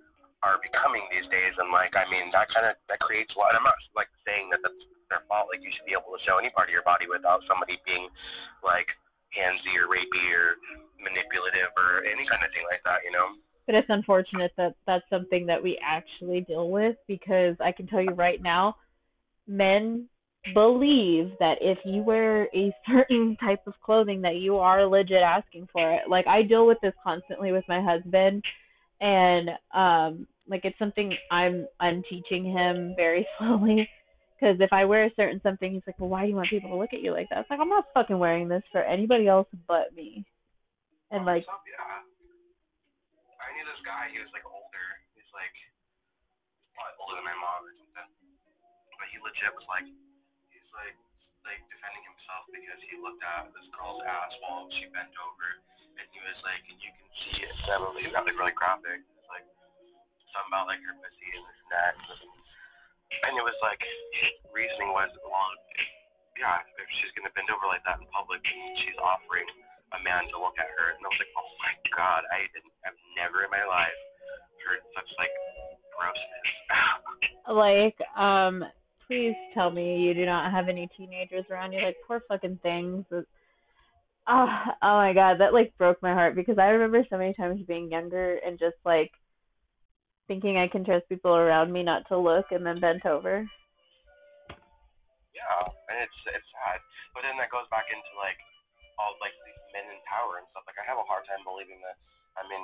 [0.43, 3.55] are becoming these days and like I mean that kind of that creates a lot.
[3.55, 5.49] I'm not like saying that that's their fault.
[5.49, 8.09] Like you should be able to show any part of your body without somebody being
[8.65, 8.89] like
[9.33, 10.57] handsy or rapey or
[11.01, 13.03] manipulative or any kind of thing like that.
[13.05, 13.37] You know?
[13.65, 18.01] But it's unfortunate that that's something that we actually deal with because I can tell
[18.01, 18.75] you right now,
[19.47, 20.07] men
[20.53, 25.67] believe that if you wear a certain type of clothing that you are legit asking
[25.73, 26.01] for it.
[26.09, 28.43] Like I deal with this constantly with my husband
[29.01, 33.89] and um like it's something I'm I'm teaching him very slowly
[34.39, 36.69] because if I wear a certain something he's like, "Well, why do you want people
[36.69, 39.27] to look at you like that?" It's like, "I'm not fucking wearing this for anybody
[39.27, 40.25] else but me."
[41.11, 41.45] And like.
[43.55, 44.11] I knew this guy.
[44.11, 44.87] He was like older.
[45.15, 45.55] He's like
[46.75, 48.11] probably older than my mom or something.
[48.99, 49.87] But he legit was like,
[50.51, 50.99] he's like
[51.47, 55.47] like defending himself because he looked at this girl's ass while she bent over,
[55.95, 57.55] and he was like, and you can see it.
[57.71, 57.79] That
[58.11, 58.99] got like really graphic.
[59.07, 59.47] It's like
[60.35, 61.95] something about like her pussy and this that.
[61.95, 63.79] And it was like
[64.51, 65.47] reasoning was, well,
[66.35, 68.43] yeah, if she's gonna bend over like that in public,
[68.83, 69.47] she's offering
[69.93, 72.73] a man to look at her, and I was like, oh my god, I didn't,
[72.87, 73.99] I've never in my life
[74.65, 75.35] heard such like
[75.93, 76.49] grossness.
[77.53, 78.65] like um
[79.05, 81.81] please tell me you do not have any teenagers around you.
[81.81, 83.05] Like poor fucking things.
[84.27, 84.47] Oh,
[84.81, 87.91] oh my god that like broke my heart because i remember so many times being
[87.91, 89.11] younger and just like
[90.27, 93.45] thinking i can trust people around me not to look and then bent over.
[95.37, 95.61] Yeah,
[95.93, 96.81] and it's it's sad,
[97.13, 98.39] but then that goes back into like
[99.01, 100.63] all like these men in power and stuff.
[100.69, 101.97] Like I have a hard time believing that.
[102.39, 102.63] I mean,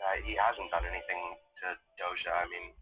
[0.00, 1.20] that he hasn't done anything
[1.64, 1.66] to
[2.00, 2.32] Doja.
[2.38, 2.72] I mean.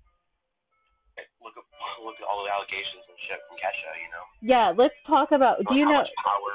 [1.41, 1.65] Look at
[2.05, 4.25] look at all the allegations and shit from Kesha, you know.
[4.45, 6.53] yeah let's talk about do you how know much power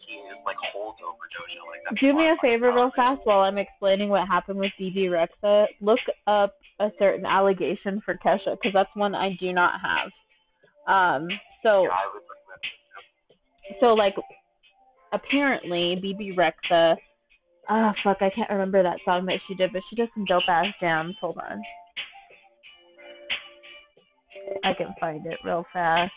[0.00, 0.16] he
[0.48, 1.60] like holds over Doja?
[1.68, 5.12] Like that's do me a favor real fast while i'm explaining what happened with Bebe
[5.12, 10.08] Rexha look up a certain allegation for kesha because that's one i do not have
[10.88, 11.28] um
[11.62, 13.76] so Yeah, I would like that.
[13.84, 14.14] so like
[15.12, 16.96] apparently Bebe Rexha
[17.70, 20.48] Oh fuck I can't remember that song that she did but she does some dope
[20.48, 21.62] ass jams hold on.
[24.64, 26.12] I can find it real fast.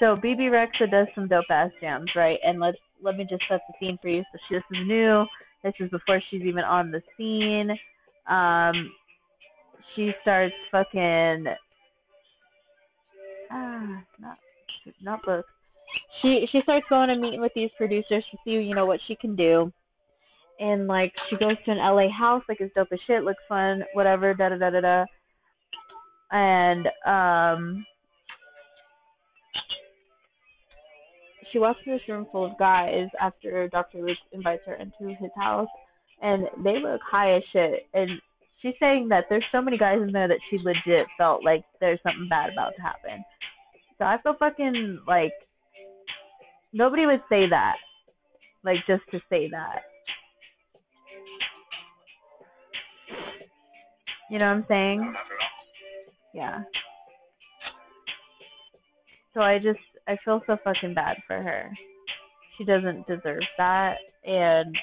[0.00, 3.60] So Bebe Rexha does some dope ass jams right and let's let me just set
[3.68, 4.22] the scene for you.
[4.32, 5.24] So she, this is new
[5.64, 7.70] this is before she's even on the scene.
[8.28, 8.90] Um
[9.94, 11.46] she starts fucking
[13.50, 14.38] ah not
[15.02, 15.48] not books.
[16.22, 19.16] She she starts going and meeting with these producers to see you know what she
[19.16, 19.72] can do.
[20.60, 23.84] And like she goes to an LA house, like it's dope as shit, looks fun,
[23.94, 25.04] whatever, da da da da da.
[26.30, 27.86] And um
[31.52, 34.02] she walks in this room full of guys after Dr.
[34.02, 35.68] Luke invites her into his house
[36.20, 38.10] and they look high as shit and
[38.60, 42.00] she's saying that there's so many guys in there that she legit felt like there's
[42.02, 43.24] something bad about to happen.
[43.98, 45.32] So I feel fucking like
[46.72, 47.76] nobody would say that.
[48.64, 49.82] Like just to say that.
[54.30, 55.14] You know what I'm saying?
[56.34, 56.60] Yeah.
[59.34, 61.70] So I just I feel so fucking bad for her.
[62.56, 64.76] She doesn't deserve that and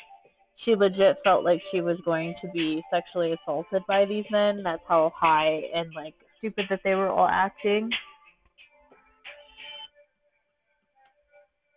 [0.64, 4.62] she legit felt like she was going to be sexually assaulted by these men.
[4.64, 7.90] That's how high and like stupid that they were all acting.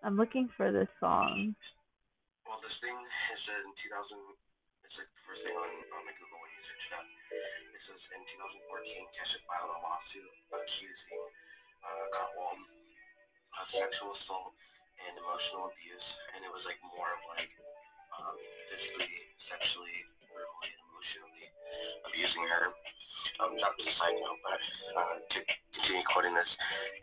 [0.09, 1.53] I'm looking for this song.
[2.49, 4.17] Well, this thing is in 2000.
[4.89, 7.05] It's like the first thing on, on the Google when you search it up.
[7.05, 11.25] It says in 2014, Kesha filed a lawsuit accusing
[11.85, 14.57] uh, Gottwald of sexual assault
[14.97, 17.53] and emotional abuse, and it was like more of like
[18.17, 18.33] um,
[18.73, 19.13] physically,
[19.53, 21.53] sexually, verbally, emotionally
[22.09, 22.73] abusing her.
[23.45, 25.39] Um, that was side note, but uh, to
[25.77, 26.49] continue quoting this,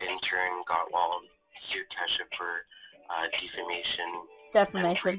[0.02, 1.30] intern Gottwald
[1.70, 2.66] sued Kesha for
[3.10, 4.10] uh, defamation.
[4.52, 5.16] Defamation.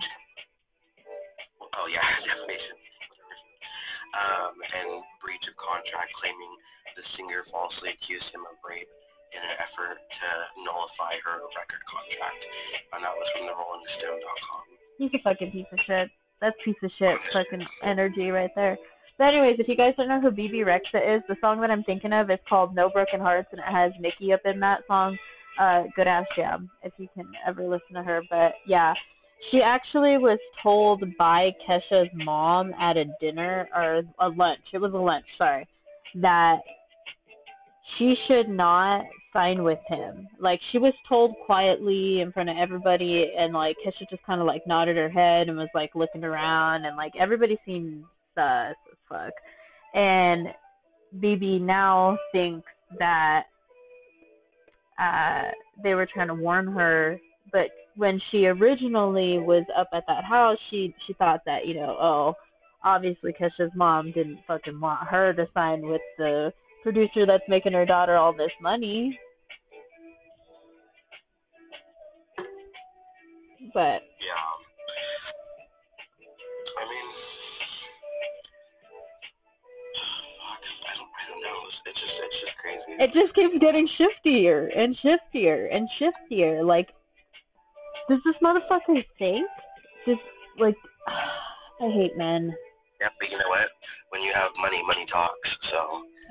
[1.77, 2.77] Oh yeah, defamation.
[4.17, 4.89] Um, and
[5.21, 6.53] breach of contract, claiming
[6.97, 8.89] the singer falsely accused him of rape
[9.35, 10.27] in an effort to
[10.63, 12.41] nullify her record contract,
[12.95, 14.63] and that was from the RollingStone.com.
[14.97, 16.07] He's a fucking piece of shit.
[16.41, 18.77] That's piece of shit fucking energy right there.
[19.17, 21.83] But anyways, if you guys don't know who Bebe Rexha is, the song that I'm
[21.83, 25.17] thinking of is called No Broken Hearts and it has Nicki up in that song.
[25.59, 28.21] Uh good ass jam if you can ever listen to her.
[28.29, 28.93] But yeah.
[29.51, 34.61] She actually was told by Kesha's mom at a dinner or a lunch.
[34.73, 35.67] It was a lunch, sorry.
[36.15, 36.57] That
[37.97, 40.27] she should not sign with him.
[40.39, 44.65] Like she was told quietly in front of everybody and like Kesha just kinda like
[44.65, 48.03] nodded her head and was like looking around and like everybody seemed
[48.35, 49.33] sus as fuck.
[49.93, 50.47] And
[51.19, 52.67] Bebe now thinks
[52.99, 53.43] that
[54.99, 55.51] uh
[55.83, 57.19] they were trying to warn her
[57.51, 61.95] but when she originally was up at that house she she thought that, you know,
[61.99, 62.33] oh
[62.83, 66.51] obviously Kesha's mom didn't fucking want her to sign with the
[66.83, 69.17] producer that's making her daughter all this money.
[73.73, 74.56] But Yeah.
[82.99, 86.65] It just keeps getting shiftier and shiftier and shiftier.
[86.65, 86.89] Like,
[88.09, 89.45] does this motherfucker think?
[90.05, 90.17] Does
[90.59, 90.77] like,
[91.81, 92.53] I hate men.
[92.97, 93.69] Yeah, but you know what?
[94.09, 95.49] When you have money, money talks.
[95.69, 95.79] So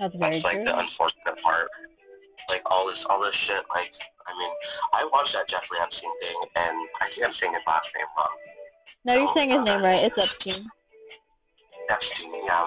[0.02, 0.66] That's very that's like true.
[0.66, 1.70] the unfortunate part.
[2.50, 3.62] Like all this, all this shit.
[3.70, 3.90] Like,
[4.26, 4.52] I mean,
[4.94, 8.34] I watched that Jeffrey Epstein thing, and I think I'm saying his last name wrong.
[9.06, 10.02] No, you're saying his name right.
[10.02, 10.66] It's Epstein.
[11.86, 12.66] Epstein, yeah.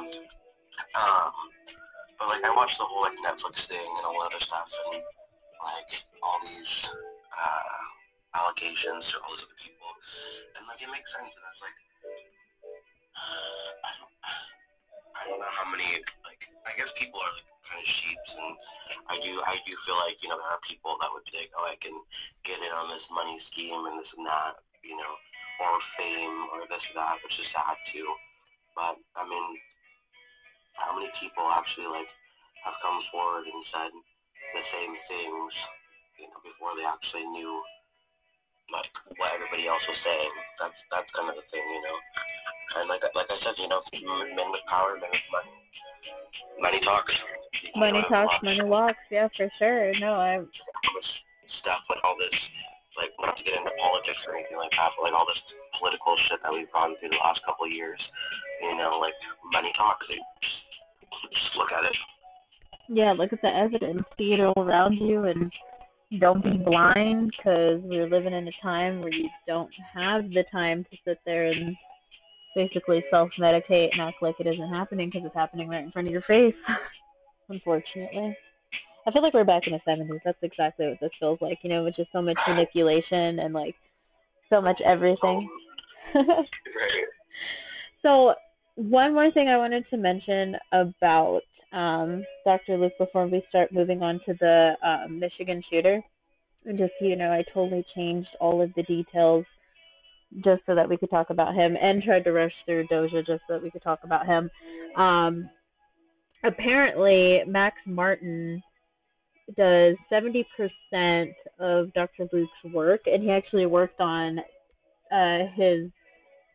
[0.96, 1.49] Um,
[2.20, 5.02] but like I watched the whole like Netflix thing and all that other stuff, and
[5.64, 6.74] like all these
[7.32, 7.82] uh
[8.36, 9.90] allegations to all these other people,
[10.60, 11.80] and like it makes sense, and it's like
[13.80, 14.14] I don't,
[15.16, 15.88] I don't know how many
[16.28, 18.52] like I guess people are like kind of sheeps, and
[19.08, 21.56] I do I do feel like you know there are people that would be like
[21.56, 21.96] oh I can
[22.44, 25.14] get in on this money scheme and this and that, you know,
[25.64, 28.10] or fame or this or that, which is sad too.
[28.76, 29.46] But I mean,
[30.80, 32.10] how many people actually like
[32.64, 33.92] have come forward and said
[34.56, 35.52] the same things,
[36.20, 37.54] you know, before they actually knew
[38.70, 40.34] like what everybody else was saying.
[40.62, 41.98] That's that's kind of the thing, you know.
[42.80, 43.82] And like like I said, you know,
[44.34, 45.54] men with power, men with money.
[46.62, 47.14] Money talks.
[47.76, 49.02] Money talks, money walks.
[49.10, 49.92] Yeah, for sure.
[50.00, 50.44] No, I.
[51.64, 52.36] stuff like all this,
[52.96, 55.40] like not to get into politics or anything like that, but like all this
[55.80, 58.00] political shit that we've gone through the last couple of years.
[58.64, 59.16] You know, like
[59.52, 60.04] money talks.
[60.08, 60.69] They just,
[61.32, 61.96] just look at it.
[62.88, 64.04] Yeah, look at the evidence.
[64.18, 65.52] See it all around you, and
[66.20, 70.84] don't be blind because we're living in a time where you don't have the time
[70.90, 71.76] to sit there and
[72.56, 76.12] basically self-medicate and act like it isn't happening because it's happening right in front of
[76.12, 76.56] your face.
[77.50, 78.36] Unfortunately,
[79.06, 80.20] I feel like we're back in the '70s.
[80.26, 81.60] That's exactly what this feels like.
[81.64, 83.76] You know, with just so much manipulation and like
[84.50, 85.48] so much everything.
[88.02, 88.34] So
[88.80, 91.42] one more thing I wanted to mention about
[91.74, 92.78] um, Dr.
[92.78, 96.02] Luke before we start moving on to the uh, Michigan shooter.
[96.66, 99.46] And just you know, I totally changed all of the details
[100.46, 103.42] just so that we could talk about him and tried to rush through Doja just
[103.48, 104.50] so that we could talk about him.
[104.96, 105.50] Um,
[106.46, 108.64] apparently, Max Martin
[109.58, 110.46] does 70%
[111.60, 112.30] of Dr.
[112.32, 114.40] Luke's work, and he actually worked on
[115.12, 115.90] uh, his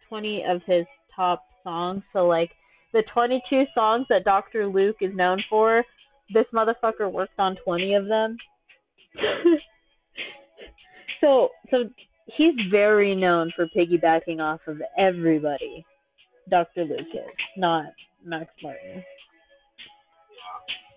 [0.08, 2.02] 20 of his top songs.
[2.12, 2.50] So, like,
[2.92, 4.68] the 22 songs that Dr.
[4.68, 5.82] Luke is known for,
[6.32, 8.36] this motherfucker worked on 20 of them.
[11.20, 11.84] so, so
[12.36, 15.84] he's very known for piggybacking off of everybody.
[16.50, 16.84] Dr.
[16.84, 17.20] Luke is,
[17.56, 17.86] not
[18.24, 19.02] Max Martin.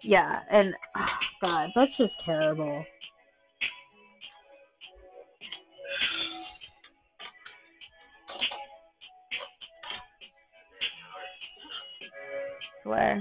[0.03, 1.05] Yeah, and oh
[1.41, 2.86] God, that's just terrible.
[12.84, 13.19] Swear.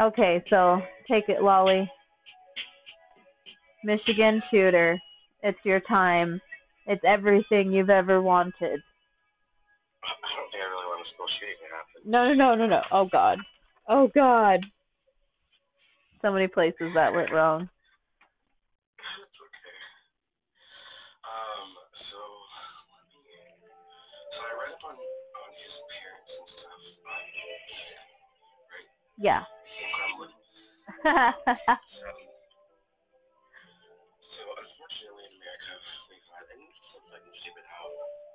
[0.00, 1.90] Okay, so take it, Lolly.
[3.84, 4.98] Michigan shooter.
[5.42, 6.40] It's your time.
[6.86, 8.52] It's everything you've ever wanted.
[10.02, 12.10] I don't think I really want a school shooting to happen.
[12.10, 12.82] No, no, no, no, no.
[12.90, 13.38] Oh God.
[13.88, 14.60] Oh God.
[16.22, 17.68] So many places that went wrong.
[29.22, 29.46] Yeah.
[29.46, 31.14] So,
[34.50, 35.72] unfortunately in America,
[36.10, 36.74] we've had, and it's
[37.46, 37.86] stupid how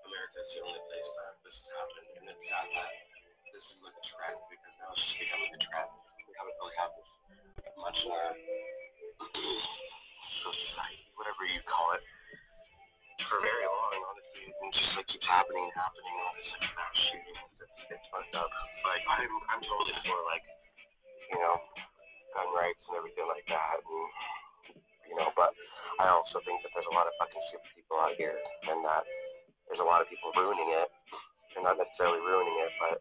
[0.07, 2.71] America is the only place that this has happened, and it's that
[3.51, 5.91] this is like a trend because now it's just becoming a trend.
[6.23, 7.11] We haven't really had this
[7.83, 7.99] much
[10.39, 12.03] society, whatever you call it,
[13.27, 14.55] for very long, honestly.
[14.55, 17.59] And just like keeps happening and happening, all like mass shootings.
[17.59, 18.47] It's, it's fucked up.
[19.07, 20.45] I'm, I'm totally for like,
[21.31, 21.55] you know,
[22.33, 23.81] gun rights and everything like that.
[23.81, 24.05] And,
[25.09, 25.55] you know, but
[25.97, 28.37] I also think that there's a lot of fucking stupid people out here,
[28.69, 29.03] and that
[29.67, 30.89] there's a lot of people ruining it.
[31.53, 32.95] They're not necessarily ruining it, but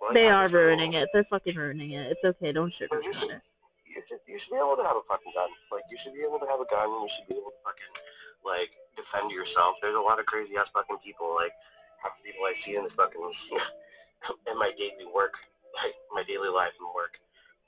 [0.00, 1.08] well, they are ruining it.
[1.16, 2.12] They're fucking ruining it.
[2.12, 2.52] It's okay.
[2.52, 3.40] Don't sugarcoat it.
[3.88, 5.48] you should you should be able to have a fucking gun.
[5.72, 6.84] Like you should be able to have a gun.
[6.84, 7.94] And you should be able to fucking
[8.44, 9.80] like defend yourself.
[9.80, 11.32] There's a lot of crazy ass fucking people.
[11.32, 11.52] Like
[12.04, 13.18] half the people I see in this fucking
[14.52, 15.32] in my daily work,
[15.82, 17.16] like my daily life and work.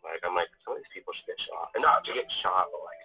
[0.06, 2.70] Like I'm like some of these people should get shot, and not to get shot,
[2.72, 3.02] but like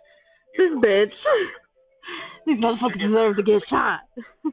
[0.56, 1.16] This you- bitch.
[2.46, 4.04] These motherfuckers deserve to get shot.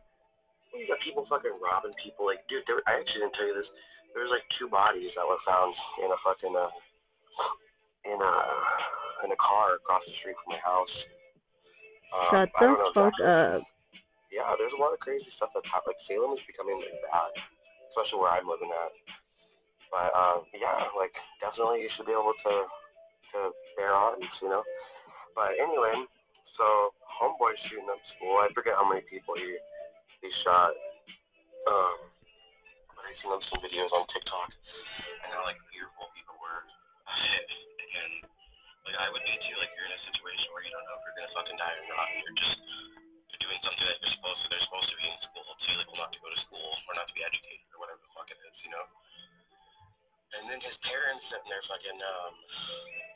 [0.70, 2.24] You got people fucking robbing people.
[2.24, 3.68] Like, dude, there, I actually didn't tell you this.
[4.16, 6.72] There was like two bodies that were found in a fucking uh,
[8.08, 8.32] in a
[9.26, 10.94] in a car across the street from my house.
[12.16, 13.60] Um, Shut the know fuck exactly.
[13.60, 13.60] up.
[14.32, 15.98] Yeah, there's a lot of crazy stuff that's happening.
[15.98, 17.34] Like Salem is becoming like bad,
[17.92, 18.94] especially where I'm living at.
[19.90, 22.54] But um, yeah, like definitely you should be able to
[23.34, 23.38] to
[23.74, 24.62] bear arms, you know.
[25.34, 25.98] But anyway,
[26.54, 28.38] so homeboy shooting up school.
[28.38, 29.58] I forget how many people he
[30.22, 30.78] he shot.
[31.66, 31.98] Um,
[32.94, 34.50] but I seen some videos on TikTok,
[35.26, 36.62] and how like fearful people were.
[37.90, 38.12] Again,
[38.86, 39.58] like I would be too.
[39.58, 41.86] Like you're in a situation where you don't know if you're gonna fucking die or
[41.90, 42.06] not.
[42.14, 42.58] You're just
[43.42, 44.46] doing something that you're supposed to.
[44.54, 45.74] They're supposed to be in school too.
[45.74, 48.12] Like well, not to go to school or not to be educated or whatever the
[48.14, 48.86] fuck it is, you know.
[50.38, 52.34] And then his parents sitting there fucking um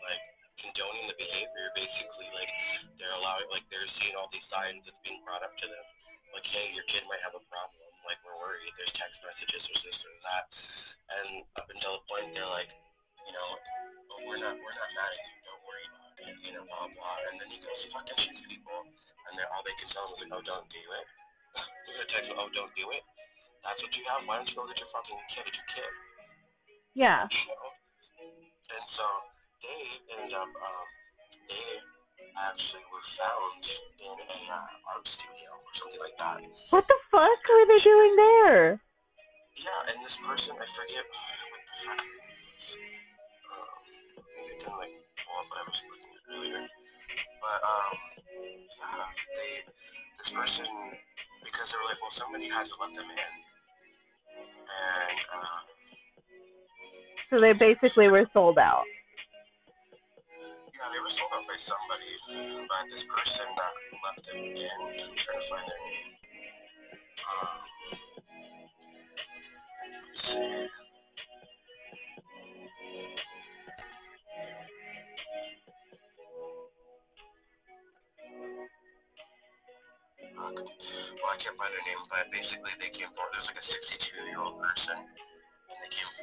[0.05, 0.25] like
[0.65, 1.67] condoning the behavior.
[1.77, 2.51] Basically, like
[2.97, 5.87] they're allowing, like they're seeing all these signs that's being brought up to them.
[6.35, 7.87] Like, hey, your kid might have a problem.
[8.03, 8.75] Like, we're worried.
[8.75, 10.45] There's text messages, there's this, there's that.
[11.15, 12.71] And up until the point they're like,
[13.23, 13.49] you know,
[14.11, 15.35] oh, we're not, we're not mad at you.
[15.47, 16.37] Don't worry about it.
[16.43, 17.17] You know, blah blah.
[17.31, 18.81] And then he goes fucking shoots people,
[19.31, 21.07] and then all they can tell him is like, oh, don't do it.
[21.87, 23.05] They're gonna text him, oh, don't do it.
[23.63, 24.27] That's what you have.
[24.27, 25.45] Why don't you go get your fucking kid?
[25.49, 25.93] It's your kid.
[26.95, 27.27] Yeah.
[27.27, 27.75] You know.
[28.71, 29.07] And so
[29.63, 29.83] they
[30.15, 30.87] ended up, um,
[31.51, 31.69] they
[32.39, 33.63] actually were found
[33.99, 36.39] in a uh, art studio or something like that.
[36.71, 38.79] What the fuck were they doing there?
[39.59, 42.03] Yeah, and this person, I forget what the fuck.
[43.51, 43.79] Um,
[44.35, 46.63] I can like pull up what I was looking at earlier.
[47.43, 47.95] But um,
[48.79, 50.69] yeah, they this person
[51.43, 53.33] because they were like, well, somebody had to let them in,
[57.35, 58.87] So they basically were sold out.
[60.71, 62.15] yeah, they were sold out by somebody,
[62.63, 63.75] but this person that
[64.07, 66.15] left them in, trying to find their name.
[67.27, 67.59] Um,
[69.83, 70.71] let's see.
[80.39, 83.35] Well, I can't find their name, but basically they came forward.
[83.35, 83.67] There's like a
[84.23, 85.03] 62 year old person,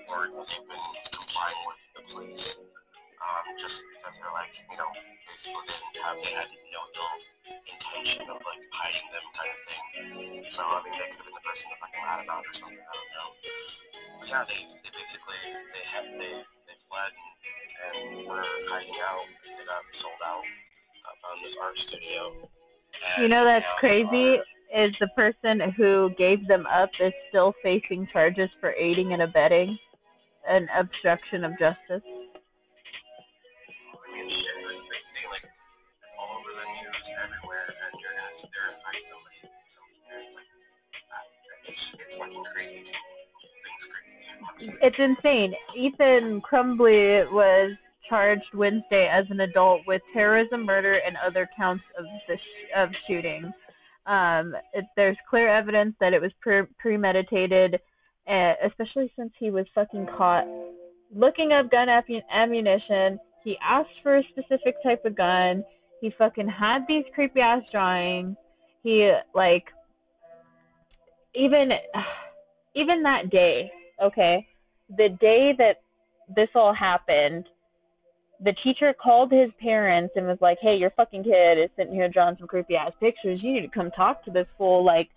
[0.02, 2.47] and they came forward and they've been complying with the police,
[3.22, 7.16] um, just because they're like, you know, they didn't have, they had no ill
[7.70, 9.84] intention of like hiding them kind of thing.
[10.56, 12.82] So I mean, they could have been the person they're fucking mad about or something.
[12.82, 13.30] I don't know.
[14.22, 16.34] But yeah, they they basically they had they
[16.66, 19.28] they fled and, and were hiding out.
[19.45, 20.45] They got sold out.
[21.02, 22.22] Uh, found this art studio.
[23.20, 24.30] You know that's And now crazy
[24.72, 29.78] is the person who gave them up is still facing charges for aiding and abetting
[30.48, 32.02] an obstruction of justice.
[32.02, 32.08] I
[34.12, 35.46] mean, shit, like, they see, like,
[36.18, 39.39] all over the news everywhere, and you're gonna sit there and fight somebody,
[39.76, 40.52] somebody like,
[41.10, 41.26] that.
[41.70, 42.92] It's, it's fucking crazy.
[43.46, 44.78] Things crazy.
[44.82, 45.54] It's insane.
[45.78, 47.78] Ethan Crumbley was
[48.10, 52.89] charged Wednesday as an adult with terrorism, murder, and other counts of the sh- of
[53.08, 53.54] shooting.
[54.06, 57.80] Um, it, there's clear evidence that it was pre- premeditated
[58.28, 60.45] and especially since he was fucking caught
[61.13, 61.88] looking up gun
[62.32, 63.19] ammunition.
[63.43, 65.63] He asked for a specific type of gun.
[65.99, 68.36] He fucking had these creepy ass drawings.
[68.84, 69.65] He like
[71.36, 71.69] even
[72.76, 73.72] even that day,
[74.03, 74.47] okay,
[74.89, 75.82] the day that
[76.34, 77.45] this all happened,
[78.43, 82.09] the teacher called his parents and was like, "Hey, your fucking kid is sitting here
[82.09, 83.39] drawing some creepy ass pictures.
[83.43, 84.84] You need to come talk to this fool.
[84.84, 85.09] Like,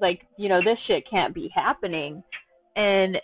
[0.00, 2.22] like you know, this shit can't be happening."
[2.76, 3.16] And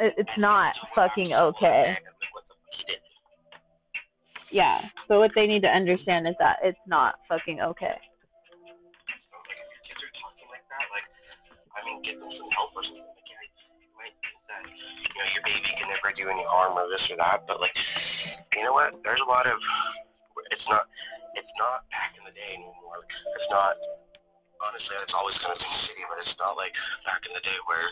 [0.00, 1.96] it's not fucking okay.
[4.52, 4.80] Yeah.
[5.08, 7.96] So what they need to understand is that it's not fucking okay.
[16.16, 17.70] Do any harm or this or that, but like,
[18.58, 18.90] you know what?
[19.06, 19.54] There's a lot of.
[20.50, 20.90] It's not.
[21.38, 23.06] It's not back in the day anymore.
[23.06, 23.78] It's not.
[24.58, 26.74] Honestly, it's always going to be shitty, but it's not like
[27.06, 27.86] back in the day where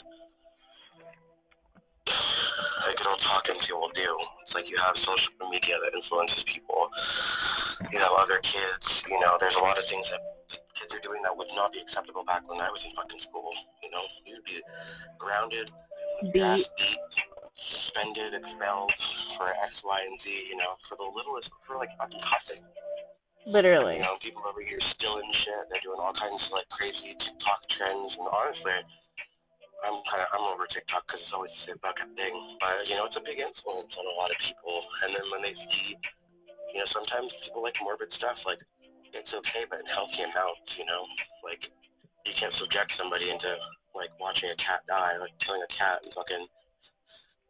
[2.82, 4.10] like good old talking people do.
[4.42, 6.90] It's like you have social media that influences people.
[7.94, 8.86] You have other kids.
[9.06, 10.22] You know, there's a lot of things that
[10.74, 13.50] kids are doing that would not be acceptable back when I was in fucking school.
[13.86, 14.58] You know, you'd be
[15.22, 15.70] grounded,
[16.34, 17.00] beat, beat,
[17.70, 18.90] suspended, expelled
[19.36, 20.26] for X, Y, and Z.
[20.50, 22.64] You know, for the littlest, for like fucking cussing.
[23.46, 24.00] Literally.
[24.00, 25.70] You know, people over here stealing shit.
[25.70, 28.80] They're doing all kinds of like crazy TikTok trends, and honestly.
[29.84, 33.04] I'm kind of I'm over TikTok because it's always a bucket thing, but you know
[33.04, 34.72] it's a big influence on a lot of people.
[35.04, 35.86] And then when they see,
[36.72, 38.58] you know, sometimes people like morbid stuff, like
[39.12, 41.04] it's okay, but in healthy amounts, you know.
[41.44, 41.60] Like
[42.24, 43.52] you can't subject somebody into
[43.92, 46.48] like watching a cat die, like killing a cat and fucking.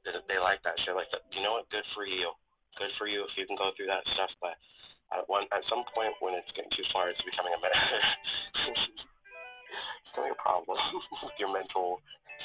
[0.07, 0.95] They, like that shit.
[0.95, 1.67] Like, you know what?
[1.75, 2.31] Good for you.
[2.79, 4.31] Good for you if you can go through that stuff.
[4.39, 4.55] But
[5.13, 8.87] at one, at some point when it's getting too far, it's becoming a it's
[10.13, 10.79] becoming a problem
[11.27, 11.99] with your mental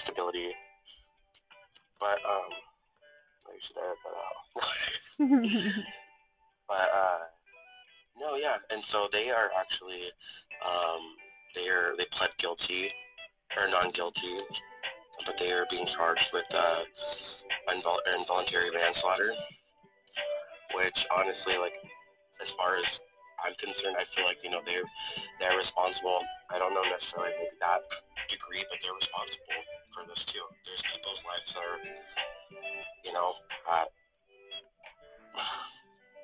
[0.04, 0.50] stability.
[2.02, 2.50] But um,
[3.46, 4.38] should edit that out.
[6.66, 7.22] but uh
[8.20, 10.12] no, yeah, and so they are actually,
[10.62, 11.02] um,
[11.56, 12.92] they are they pled guilty
[13.56, 14.36] or non-guilty,
[15.26, 16.84] but they are being charged with uh,
[17.72, 19.32] invol- involuntary manslaughter,
[20.76, 21.76] which honestly, like,
[22.44, 22.88] as far as
[23.42, 24.86] I'm concerned, I feel like you know they're
[25.42, 26.22] they're responsible.
[26.54, 27.82] I don't know necessarily maybe that
[28.30, 29.62] degree, but they're responsible
[29.98, 30.46] for this too.
[30.68, 31.80] There's people's lives that are,
[33.02, 33.30] you know,
[33.66, 33.88] uh,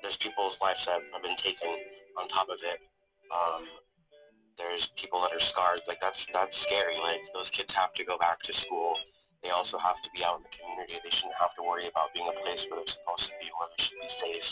[0.02, 1.72] there's people's lives that have been taken
[2.18, 2.78] on top of it.
[3.34, 3.62] Um,
[4.58, 5.82] there's people that are scarred.
[5.90, 6.98] Like that's that's scary.
[6.98, 8.94] Like those kids have to go back to school.
[9.58, 10.94] Also have to be out in the community.
[11.02, 13.66] They shouldn't have to worry about being a place where they're supposed to be, where
[13.74, 14.48] they should be safe,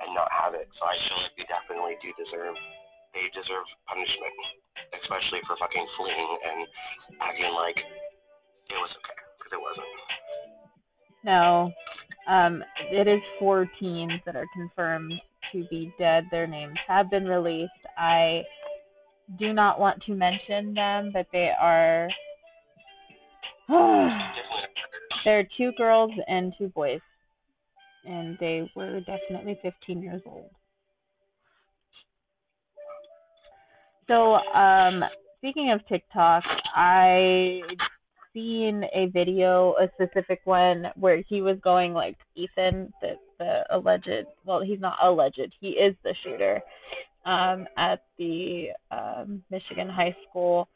[0.00, 0.64] and not have it.
[0.80, 2.56] So I feel like they definitely do deserve.
[3.12, 4.36] They deserve punishment,
[4.96, 6.58] especially for fucking fleeing and
[7.20, 9.92] acting like it was okay because it wasn't.
[11.20, 11.68] No,
[12.24, 15.12] um, it is four teens that are confirmed
[15.52, 16.24] to be dead.
[16.32, 17.76] Their names have been released.
[17.98, 18.40] I
[19.38, 22.08] do not want to mention them, but they are.
[25.30, 26.98] There are two girls and two boys,
[28.04, 30.50] and they were definitely 15 years old.
[34.08, 35.04] So, um,
[35.38, 36.42] speaking of TikTok,
[36.74, 37.60] I
[38.34, 44.26] seen a video, a specific one where he was going like Ethan, the the alleged.
[44.44, 45.54] Well, he's not alleged.
[45.60, 46.60] He is the shooter.
[47.24, 50.66] Um, at the um, Michigan high school.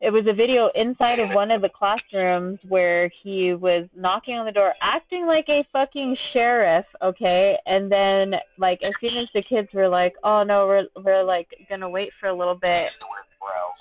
[0.00, 4.46] It was a video inside of one of the classrooms where he was knocking on
[4.46, 7.56] the door, acting like a fucking sheriff, okay?
[7.66, 11.48] And then, like, as soon as the kids were like, "Oh no, we're we're like
[11.68, 12.88] gonna wait for a little bit,"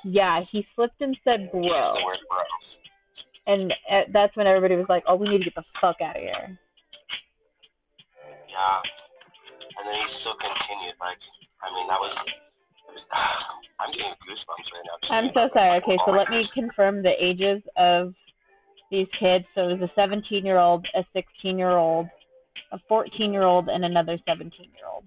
[0.04, 1.96] Yeah, he slipped and said bro.
[3.48, 6.18] And uh, that's when everybody was like, "Oh, we need to get the fuck out
[6.18, 6.60] of here."
[8.52, 8.80] Yeah,
[9.80, 11.00] and then he still continued.
[11.00, 11.20] Like,
[11.64, 12.12] I mean, that was.
[13.80, 15.16] I'm getting goosebumps right now.
[15.16, 15.82] I'm so sorry.
[15.82, 18.14] Okay, so let me confirm the ages of
[18.92, 19.46] these kids.
[19.56, 22.08] So it was a 17 year old, a 16 year old,
[22.72, 25.06] a 14 year old, and another 17 year old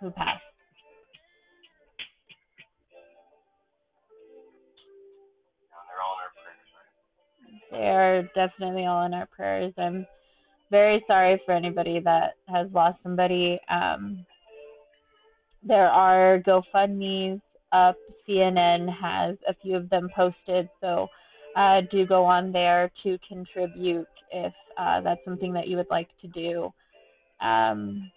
[0.00, 0.42] who passed.
[7.70, 9.74] They are definitely all in our prayers.
[9.76, 10.06] I'm
[10.70, 13.60] very sorry for anybody that has lost somebody.
[13.70, 14.24] Um,
[15.68, 17.40] there are GoFundMe's
[17.72, 17.96] up.
[18.28, 21.08] CNN has a few of them posted, so
[21.56, 26.08] uh, do go on there to contribute if uh, that's something that you would like
[26.20, 26.72] to do.
[27.40, 28.10] Um,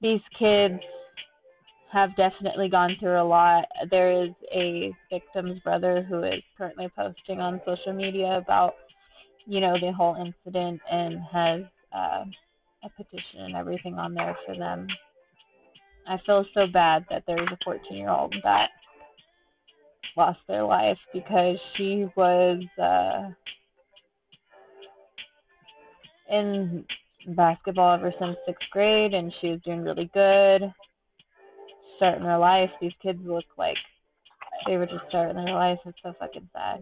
[0.00, 0.80] these kids
[1.92, 3.64] have definitely gone through a lot.
[3.90, 8.74] There is a victim's brother who is currently posting on social media about,
[9.46, 11.62] you know, the whole incident and has
[11.94, 12.24] uh,
[12.82, 14.86] a petition and everything on there for them.
[16.06, 18.68] I feel so bad that there's a 14 year old that
[20.16, 23.30] lost their life because she was uh,
[26.30, 26.84] in
[27.36, 30.72] basketball ever since sixth grade and she was doing really good
[31.96, 32.70] starting their life.
[32.80, 33.76] These kids look like
[34.66, 35.78] they were just starting their life.
[35.86, 36.80] It's so fucking sad.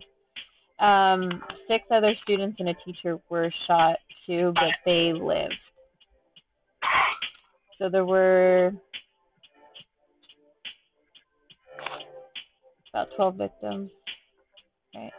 [0.82, 3.96] Um, six other students and a teacher were shot
[4.26, 5.54] too, but they lived.
[7.78, 8.72] So there were
[12.92, 13.90] about 12 victims.
[14.94, 15.12] Right.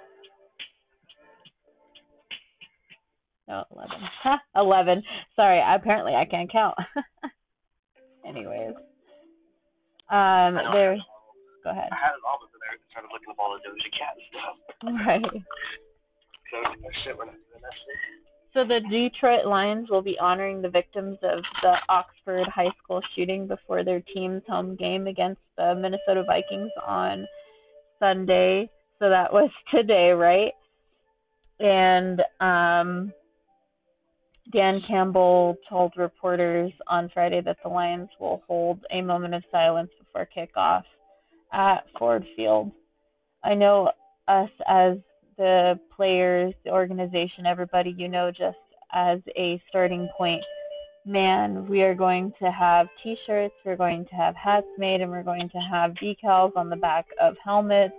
[3.48, 3.92] No, 11.
[4.24, 5.04] Huh, 11.
[5.36, 6.76] Sorry, apparently I can't count.
[8.28, 8.76] Anyways.
[10.10, 10.98] Um, there.
[11.64, 11.90] Go ahead.
[11.92, 14.56] I had it all over there and started looking up all the Doja Cat stuff.
[14.84, 15.44] Right.
[16.52, 16.58] So
[17.04, 17.80] shit when I do the next
[18.54, 23.48] So the Detroit Lions will be honoring the victims of the Oxford High School shooting
[23.48, 27.28] before their team's home game against the Minnesota Vikings on
[28.02, 28.70] Sunday.
[29.00, 30.52] So that was today, right?
[31.60, 33.14] And um
[34.52, 39.92] Dan Campbell told reporters on Friday that the Lions will hold a moment of silence
[39.98, 40.84] before kickoff
[41.54, 42.72] at Ford Field.
[43.44, 43.92] I know
[44.28, 44.98] us as
[45.38, 48.58] the players, the organization, everybody, you know, just
[48.94, 50.42] as a starting point.
[51.06, 55.10] Man, we are going to have t shirts, we're going to have hats made, and
[55.10, 57.94] we're going to have decals on the back of helmets.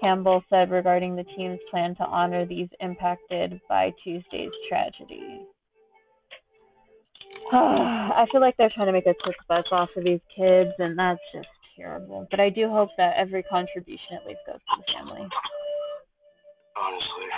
[0.00, 5.46] Campbell said regarding the team's plan to honor these impacted by Tuesday's tragedy.
[7.52, 10.98] I feel like they're trying to make a quick buck off of these kids, and
[10.98, 12.26] that's just terrible.
[12.30, 15.26] But I do hope that every contribution at least goes to the family.
[16.76, 17.28] Honestly.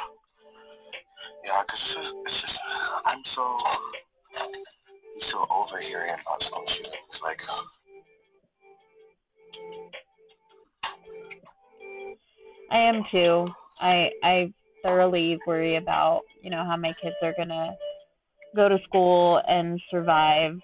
[1.44, 1.80] Yeah, because
[2.26, 2.58] it's just,
[3.06, 3.46] I'm so,
[5.18, 7.22] I'm so over hearing about school shootings.
[7.22, 7.38] Like,
[12.70, 13.48] I am too.
[13.80, 14.52] I I
[14.82, 17.70] thoroughly worry about you know how my kids are gonna
[18.54, 20.56] go to school and survive.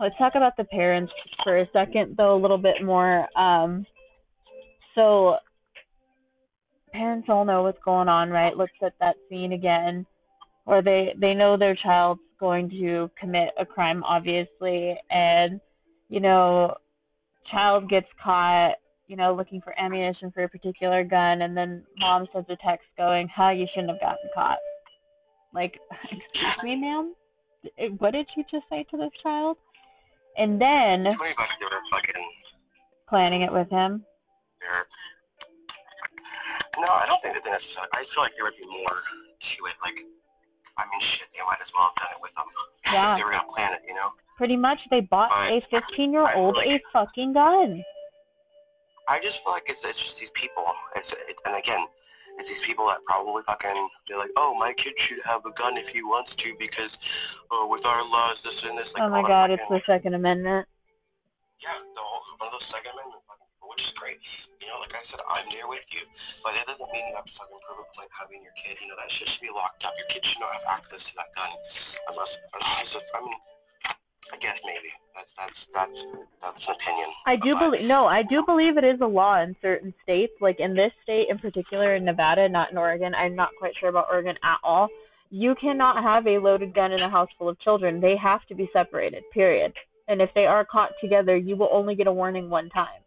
[0.00, 1.12] Let's talk about the parents
[1.44, 3.26] for a second, though, a little bit more.
[3.38, 3.84] Um,
[4.94, 5.36] so,
[6.92, 8.56] parents all know what's going on, right?
[8.56, 10.06] Let's set that scene again,
[10.66, 15.60] or they they know their child's going to commit a crime, obviously, and
[16.08, 16.74] you know,
[17.52, 18.74] child gets caught,
[19.06, 22.86] you know, looking for ammunition for a particular gun, and then mom sends a text
[22.96, 24.58] going, "Huh, you shouldn't have gotten caught."
[25.54, 27.14] Like, excuse me, ma'am?
[27.98, 29.58] What did you just say to this child?
[30.36, 32.22] And then what about they were fucking
[33.10, 34.06] planning it with him.
[36.78, 37.90] No, I don't think that they necessarily.
[37.92, 39.76] I feel like there would be more to it.
[39.82, 39.98] Like,
[40.80, 42.48] I mean, shit, they might as well have done it with them.
[42.90, 43.14] Yeah.
[43.14, 44.10] They were gonna plan it, you know.
[44.34, 47.84] Pretty much, they bought a 15 year old a fucking gun.
[49.06, 50.66] I just feel like it's it's just these people.
[50.98, 51.86] It's it, and again,
[52.40, 53.78] it's these people that probably fucking
[54.08, 56.90] they're like, oh, my kid should have a gun if he wants to because,
[57.54, 58.90] oh, with our laws, this and this.
[58.96, 60.66] Like, oh my god, it's the Second Amendment.
[61.62, 64.18] Yeah, the whole one of those Second Amendment, fucking people, which is great.
[64.70, 66.06] Know, like I said, I'm there with you,
[66.46, 68.78] but it doesn't mean you have to fucking prove it like having your kid.
[68.78, 69.90] You know, that shit should be locked up.
[69.98, 71.50] Your kid should not have access to that gun,
[72.14, 73.40] unless, unless it's, I mean,
[74.30, 75.98] I guess maybe that's that's that's
[76.38, 77.10] that's an opinion.
[77.26, 80.62] I do believe no, I do believe it is a law in certain states, like
[80.62, 83.10] in this state in particular, in Nevada, not in Oregon.
[83.14, 84.88] I'm not quite sure about Oregon at all.
[85.30, 88.00] You cannot have a loaded gun in a house full of children.
[88.00, 89.22] They have to be separated.
[89.34, 89.72] Period.
[90.08, 93.02] And if they are caught together, you will only get a warning one time.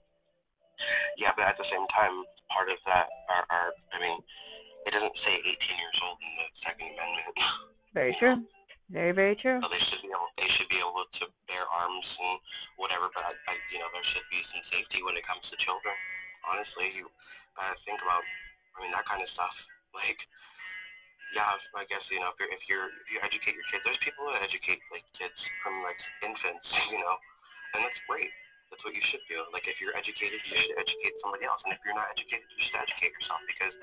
[1.17, 4.17] Yeah, but at the same time, part of that are, are I mean,
[4.85, 7.37] it doesn't say 18 years old in the Second Amendment.
[7.93, 8.37] Very true.
[8.91, 9.57] Very very true.
[9.63, 12.37] So they should be able they should be able to bear arms and
[12.77, 15.55] whatever, but I, I you know there should be some safety when it comes to
[15.63, 15.95] children.
[16.43, 17.07] Honestly, you
[17.55, 18.21] gotta think about
[18.75, 19.55] I mean that kind of stuff.
[19.95, 20.19] Like
[21.31, 24.03] yeah, I guess you know if you're if you're if you educate your kids, there's
[24.03, 27.15] people that educate like kids from like infants, you know,
[27.73, 28.29] and that's great.
[28.73, 29.37] That's what you should do.
[29.53, 32.61] Like if you're educated, you should educate somebody else, and if you're not educated, you
[32.65, 33.73] should educate yourself because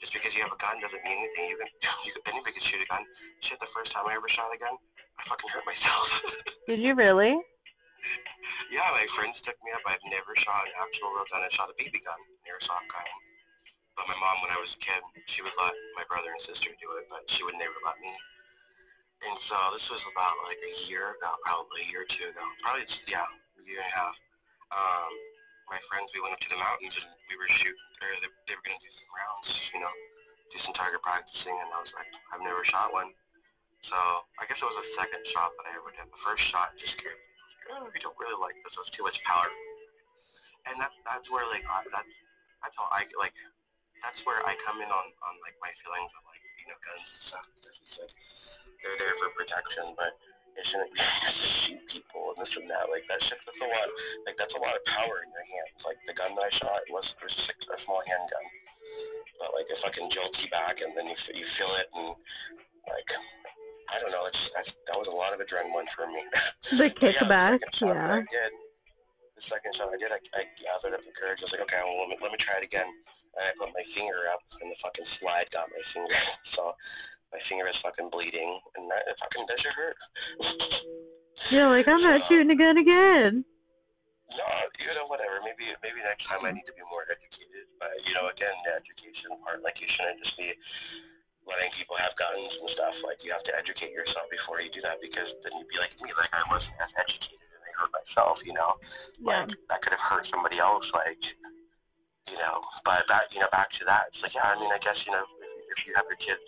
[0.00, 1.52] just because you have a gun doesn't mean anything.
[1.52, 1.68] You can
[2.08, 3.04] you can, anybody can shoot a gun.
[3.44, 6.06] Shit, the first time I ever shot a gun, I fucking hurt myself.
[6.72, 7.36] Did you really?
[8.72, 9.84] yeah, my friends took me up.
[9.84, 11.44] I've never shot an actual real gun.
[11.44, 13.04] I shot a BB gun, an airsoft gun.
[14.00, 15.02] But my mom, when I was a kid,
[15.36, 18.16] she would let my brother and sister do it, but she would never let me.
[19.18, 22.44] And so this was about like a year ago, probably a year or two ago,
[22.62, 24.14] probably just, yeah, a year and a half.
[24.72, 25.12] Um,
[25.68, 28.54] my friends, we went up to the mountains and we were shooting, or they, they
[28.56, 29.94] were gonna do some rounds, you know,
[30.52, 33.12] do some target practicing, and I was like, I've never shot one.
[33.88, 33.98] So
[34.40, 36.08] I guess it was the second shot that I ever did.
[36.08, 37.20] The first shot just scared.
[37.68, 38.72] I oh, we don't really like this.
[38.72, 39.48] It was too much power.
[40.68, 42.14] And that's that's where like I, that's
[42.64, 43.36] that's how I like
[44.00, 47.06] that's where I come in on on like my feelings of like you know guns
[47.08, 47.46] and stuff.
[48.84, 50.16] They're there for protection, but
[50.66, 52.86] shouldn't be to shoot people and this and that.
[52.90, 53.38] Like that shit.
[53.46, 53.88] That's a lot.
[54.26, 55.78] Like that's a lot of power in your hands.
[55.86, 58.46] Like the gun that I shot was was just a small handgun,
[59.38, 62.08] but like it fucking jolts you back and then you you feel it and
[62.90, 63.10] like
[63.88, 64.28] I don't know.
[64.28, 66.20] It's that's, that was a lot of adrenaline for me.
[66.68, 68.20] The kickback, yeah.
[68.28, 68.52] yeah.
[69.32, 71.40] The second shot I did, I, I gathered up the courage.
[71.40, 72.84] I was like, okay, well, let me let me try it again.
[72.84, 76.12] And I put my finger up, and the fucking slide got my finger.
[76.58, 76.74] So
[77.32, 78.84] my finger is fucking bleeding, and
[79.48, 79.96] that it fucking does your hurt.
[81.50, 83.44] You're like, I'm not So- shooting a gun again.
[84.28, 84.44] No,
[84.78, 85.40] you know, whatever.
[85.42, 87.64] Maybe maybe next time I need to be more educated.
[87.80, 90.52] But you know, again, the education part, like you shouldn't just be
[91.48, 92.92] letting people have guns and stuff.
[93.02, 95.90] Like you have to educate yourself before you do that, because then you'd be like
[96.04, 98.36] me, like I wasn't as educated and I hurt myself.
[98.44, 98.76] You know,
[99.18, 99.48] Yeah.
[99.48, 100.84] like that could have hurt somebody else.
[100.92, 101.18] Like
[102.28, 104.12] you know, but back you know back to that.
[104.12, 106.44] It's like yeah, I mean, I guess you know if, if you have your kids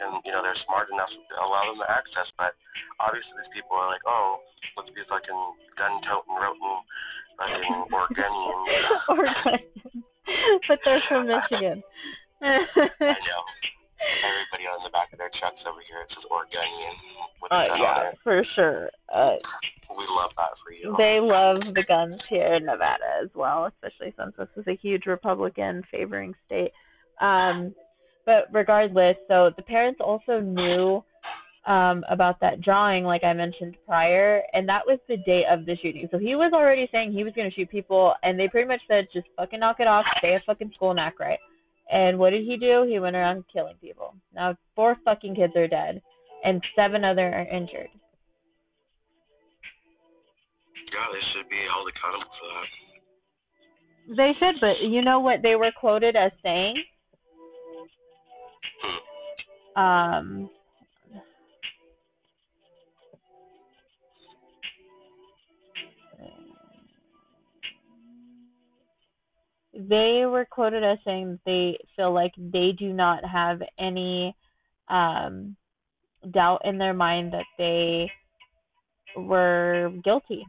[0.00, 2.26] and you know they're smart enough, to allow them the access.
[2.38, 2.54] But
[3.02, 4.40] obviously, these people are like, oh,
[4.78, 5.40] let's be fucking
[5.78, 6.76] gun toting, rotin,
[7.38, 8.60] fucking Oregonian.
[9.10, 9.60] Oregon.
[10.68, 11.82] but they're from Michigan.
[12.42, 13.42] I know.
[14.04, 16.96] Everybody on the back of their trucks over here, it says Oregonian
[17.40, 18.90] with uh, gun on yeah, for sure.
[19.08, 19.40] Uh,
[19.88, 20.92] We love that for you.
[21.00, 25.06] they love the guns here in Nevada as well, especially since this is a huge
[25.06, 26.72] Republican favoring state.
[27.20, 27.74] Um,
[28.26, 31.02] but regardless, so the parents also knew
[31.66, 35.76] um, about that drawing, like I mentioned prior, and that was the day of the
[35.82, 36.08] shooting.
[36.10, 38.80] So he was already saying he was going to shoot people, and they pretty much
[38.86, 41.38] said, just fucking knock it off, stay at fucking school and act right.
[41.90, 42.86] And what did he do?
[42.88, 44.14] He went around killing people.
[44.34, 46.02] Now four fucking kids are dead,
[46.44, 47.88] and seven other are injured.
[50.92, 52.68] Yeah, they should be held accountable for that.
[54.16, 56.76] They should, but you know what they were quoted as saying?
[59.76, 60.50] Um,
[69.76, 74.34] they were quoted as saying they feel like they do not have any
[74.88, 75.56] um,
[76.30, 78.10] doubt in their mind that they
[79.16, 80.46] were guilty.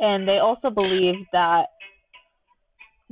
[0.00, 1.66] And they also believe that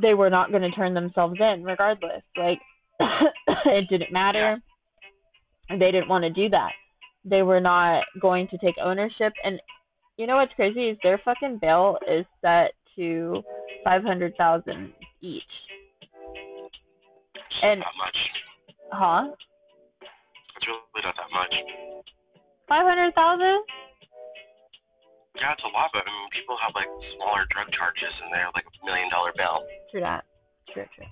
[0.00, 2.22] they were not going to turn themselves in regardless.
[2.36, 2.60] Like,
[3.66, 4.60] it didn't matter.
[5.78, 6.72] They didn't want to do that.
[7.24, 9.32] They were not going to take ownership.
[9.44, 9.60] And
[10.16, 13.42] you know what's crazy is their fucking bail is set to
[13.84, 15.42] five hundred thousand each.
[17.62, 18.18] And not much.
[18.90, 19.22] huh?
[20.56, 21.54] It's really not that much.
[22.68, 23.62] Five hundred thousand?
[25.38, 28.52] Yeah, it's a lot, but I mean, people have like smaller drug charges and they're
[28.52, 29.64] like a million dollar bail.
[29.90, 30.24] True that.
[30.74, 31.06] True, true.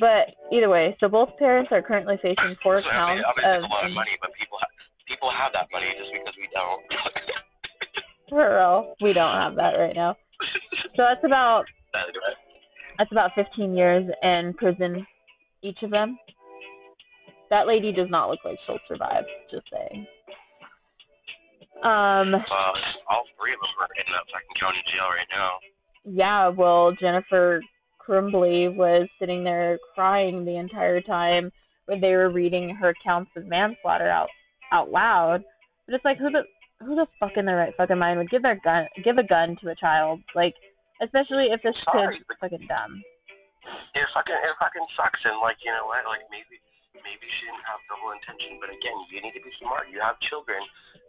[0.00, 3.56] But either way, so both parents are currently facing four so, I mean, counts obviously,
[3.58, 4.76] of a lot of money, but people ha-
[5.08, 6.82] people have that money just because we don't.
[8.30, 8.94] for real.
[9.02, 10.14] We don't have that right now.
[10.94, 11.64] So that's about
[12.98, 15.06] that's about fifteen years in prison,
[15.62, 16.18] each of them.
[17.50, 19.24] That lady does not look like she'll survive.
[19.50, 20.06] Just saying.
[21.82, 22.34] Um.
[22.34, 22.74] uh,
[23.08, 25.50] all three of them are in that fucking county jail right now.
[26.04, 27.62] yeah, well, Jennifer
[28.08, 31.52] Crumbley was sitting there crying the entire time
[31.86, 34.28] when they were reading her counts of manslaughter out
[34.72, 35.44] out loud.
[35.86, 36.42] But it's like who the
[36.80, 39.56] who the fuck in their right fucking mind would give their gun give a gun
[39.60, 40.20] to a child?
[40.34, 40.54] Like
[41.02, 43.02] especially if this Sorry, kid's fucking dumb.
[43.92, 46.56] It fucking it fucking sucks, and like you know what, like maybe
[46.96, 49.92] maybe she didn't have the whole intention, but again, you need to be smart.
[49.92, 50.58] You have children,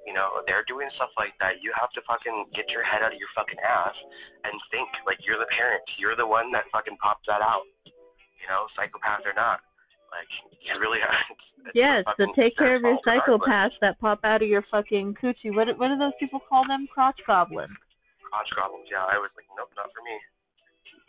[0.10, 1.62] you know, they're doing stuff like that.
[1.62, 3.94] You have to fucking get your head out of your fucking ass
[4.42, 5.86] and think like you're the parent.
[6.02, 7.70] You're the one that fucking popped that out.
[7.86, 9.62] You know, psychopath or not.
[10.10, 10.26] Like
[10.66, 11.14] you really have.
[11.60, 15.14] It's, it's Yes, so take care of your psychopaths that pop out of your fucking
[15.22, 15.54] coochie.
[15.54, 16.88] What what do those people call them?
[16.88, 17.76] Crotch goblins.
[18.24, 18.88] Crotch problems.
[18.90, 20.16] Yeah, I was like, nope, not for me.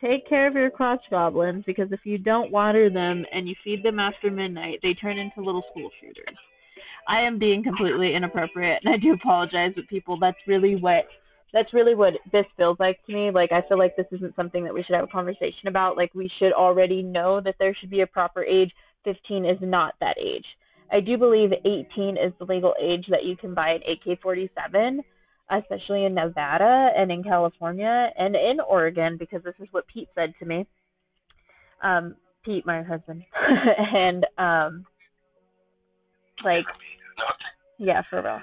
[0.03, 3.84] Take care of your crotch goblins because if you don't water them and you feed
[3.84, 6.36] them after midnight, they turn into little school shooters.
[7.09, 11.05] I am being completely inappropriate and I do apologize but people that's really what
[11.53, 13.30] that's really what this feels like to me.
[13.30, 15.96] Like I feel like this isn't something that we should have a conversation about.
[15.96, 18.70] Like we should already know that there should be a proper age.
[19.05, 20.44] 15 is not that age.
[20.92, 25.01] I do believe 18 is the legal age that you can buy an AK-47.
[25.51, 30.32] especially in Nevada and in California and in Oregon, because this is what Pete said
[30.38, 30.66] to me.
[31.82, 33.24] Um, Pete, my husband,
[33.94, 34.86] and um,
[36.45, 36.64] like,
[37.78, 38.41] yeah, for real.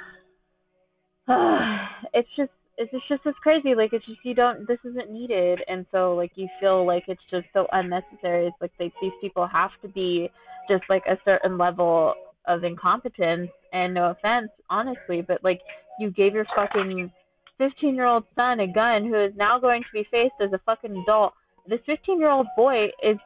[2.14, 3.76] it's just it's just it's crazy.
[3.76, 7.22] Like it's just you don't this isn't needed, and so like you feel like it's
[7.32, 8.48] just so unnecessary.
[8.48, 10.30] It's like they, these people have to be
[10.70, 12.14] just like a certain level
[12.48, 13.50] of incompetence.
[13.74, 15.60] And no offense, honestly, but like
[16.00, 17.12] you gave your fucking
[17.58, 20.62] 15 year old son a gun who is now going to be faced as a
[20.66, 21.34] fucking adult.
[21.68, 23.18] This 15 year old boy is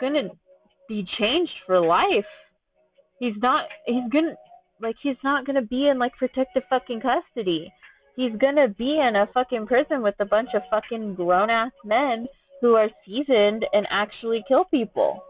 [0.00, 0.28] gonna
[0.88, 2.24] be changed for life.
[3.18, 3.66] He's not.
[3.86, 4.34] He's gonna
[4.80, 7.72] like he's not gonna be in like protective fucking custody.
[8.16, 12.26] He's gonna be in a fucking prison with a bunch of fucking grown ass men
[12.60, 15.22] who are seasoned and actually kill people.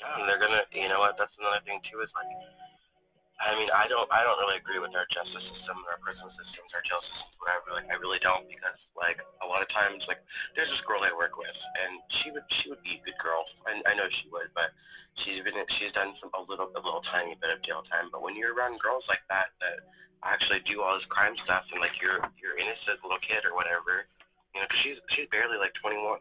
[0.00, 0.64] Yeah, and they're gonna.
[0.72, 1.16] You know what?
[1.18, 2.00] That's another thing too.
[2.00, 2.28] Is like
[3.38, 6.68] I mean, I don't, I don't really agree with our justice system, our prison systems,
[6.74, 7.70] our jail systems, whatever.
[7.70, 10.18] Like, I really don't because, like, a lot of times, like,
[10.58, 13.46] there's this girl I work with, and she would, she would be a good girl.
[13.62, 14.74] I, I know she would, but
[15.22, 18.10] she's been, she's done some a little, a little tiny bit of jail time.
[18.10, 19.86] But when you're around girls like that that
[20.26, 24.10] actually do all this crime stuff, and like you're, you're innocent little kid or whatever,
[24.50, 26.18] you know, because she's, she's barely like 21.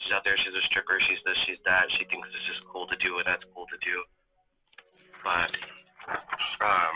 [0.00, 1.92] She's out there, she's a stripper, she's this, she's that.
[2.00, 3.96] She thinks this is cool to do, and that's cool to do.
[5.20, 5.52] But
[6.08, 6.94] um,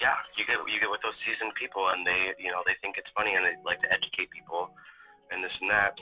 [0.00, 2.96] yeah, you get you get with those seasoned people, and they you know they think
[2.96, 4.72] it's funny and they like to educate people,
[5.28, 5.94] and this and that.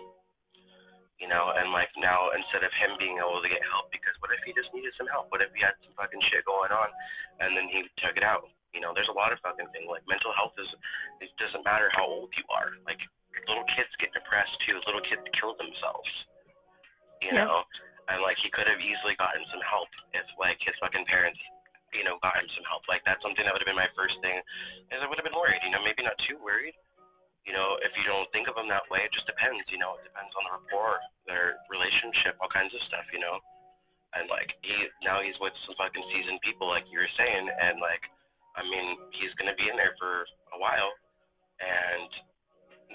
[1.18, 4.30] You know, and like now instead of him being able to get help, because what
[4.30, 5.26] if he just needed some help?
[5.34, 6.94] What if he had some fucking shit going on,
[7.42, 8.46] and then he took it out?
[8.70, 10.70] You know, there's a lot of fucking things like mental health is.
[11.18, 12.78] It doesn't matter how old you are.
[12.86, 13.02] Like
[13.50, 14.78] little kids get depressed too.
[14.86, 16.06] Little kids kill themselves.
[17.18, 17.50] You yeah.
[17.50, 17.66] know,
[18.14, 21.42] and like he could have easily gotten some help if like his fucking parents
[21.92, 22.84] you know, got him some help.
[22.90, 24.36] Like that's something that would have been my first thing,
[24.92, 25.60] is I would have been worried.
[25.64, 26.76] You know, maybe not too worried.
[27.48, 29.64] You know, if you don't think of them that way, it just depends.
[29.72, 33.08] You know, it depends on the rapport, their relationship, all kinds of stuff.
[33.08, 33.40] You know,
[34.16, 34.74] and like he
[35.04, 38.04] now he's with some fucking seasoned people, like you were saying, and like,
[38.56, 40.92] I mean, he's gonna be in there for a while,
[41.60, 42.10] and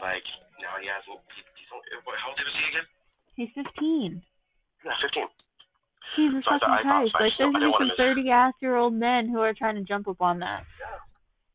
[0.02, 0.26] like
[0.62, 1.22] now he hasn't.
[1.34, 2.88] He, he's how old is he again?
[3.34, 4.22] He's fifteen.
[4.86, 5.30] Yeah, fifteen.
[6.16, 7.14] Jesus fucking Christ!
[7.14, 10.07] Like there's gonna be some thirty ass year old men who are trying to jump
[10.07, 10.64] up on that.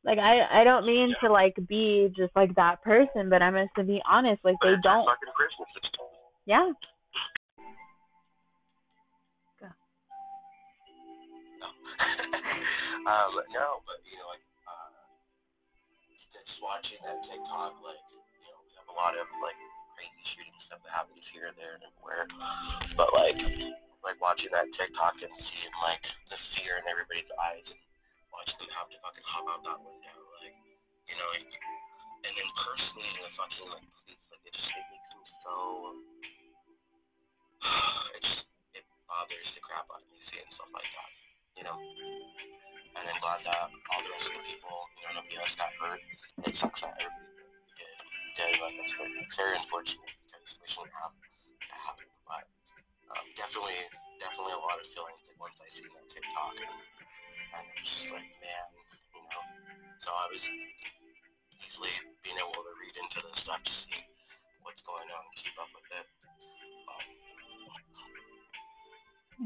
[0.05, 1.29] Like I I don't mean yeah.
[1.29, 4.45] to like be just like that person, but I'm just to be honest.
[4.45, 5.07] Like they don't.
[6.47, 6.73] Yeah.
[9.61, 9.67] Go.
[13.05, 14.89] um, no, but you know, like uh,
[16.33, 19.61] just watching that TikTok, like you know, we have a lot of like
[19.93, 22.25] crazy shooting stuff that happens here, and there, and everywhere.
[22.97, 23.37] But like
[24.03, 27.81] like watching that TikTok and seeing like the fear in everybody's eyes and
[28.31, 30.55] watching them have to fucking hop out that window, like
[31.09, 34.99] you know, like, and then personally the fucking like police, like it just makes me
[35.43, 35.55] so
[38.15, 38.43] it just
[38.79, 41.11] it bothers the crap out of me seeing stuff like that,
[41.59, 41.79] you know.
[42.99, 45.71] And I'm glad that all the rest of the people, you know, nobody else got
[45.79, 46.03] hurt.
[46.51, 47.31] It sucks that everybody
[47.79, 47.95] did,
[48.35, 51.15] did like that's very, very unfortunate because we shouldn't have
[53.13, 53.79] um, definitely,
[54.21, 56.77] definitely a lot of feelings like once I seen that TikTok, and,
[57.59, 58.67] it's just like, man,
[59.17, 59.43] you know.
[60.05, 60.43] So I was
[61.65, 64.03] easily being able to read into the stuff to see
[64.63, 66.07] what's going on keep up with it.
[66.89, 67.07] Um,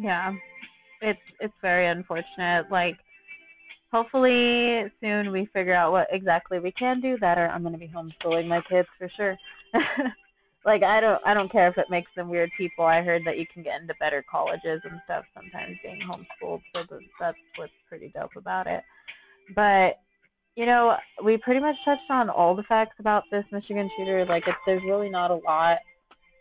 [0.02, 0.34] yeah,
[1.00, 2.66] it's it's very unfortunate.
[2.70, 2.98] Like,
[3.92, 7.46] hopefully soon we figure out what exactly we can do better.
[7.46, 9.36] I'm gonna be homeschooling my kids for sure.
[10.64, 12.84] like I don't I don't care if it makes them weird people.
[12.84, 16.82] I heard that you can get into better colleges and stuff sometimes being homeschooled, so
[17.18, 18.82] that's what's pretty dope about it.
[19.54, 19.98] But
[20.54, 24.26] you know, we pretty much touched on all the facts about this Michigan shooter.
[24.26, 25.78] Like, it's, there's really not a lot.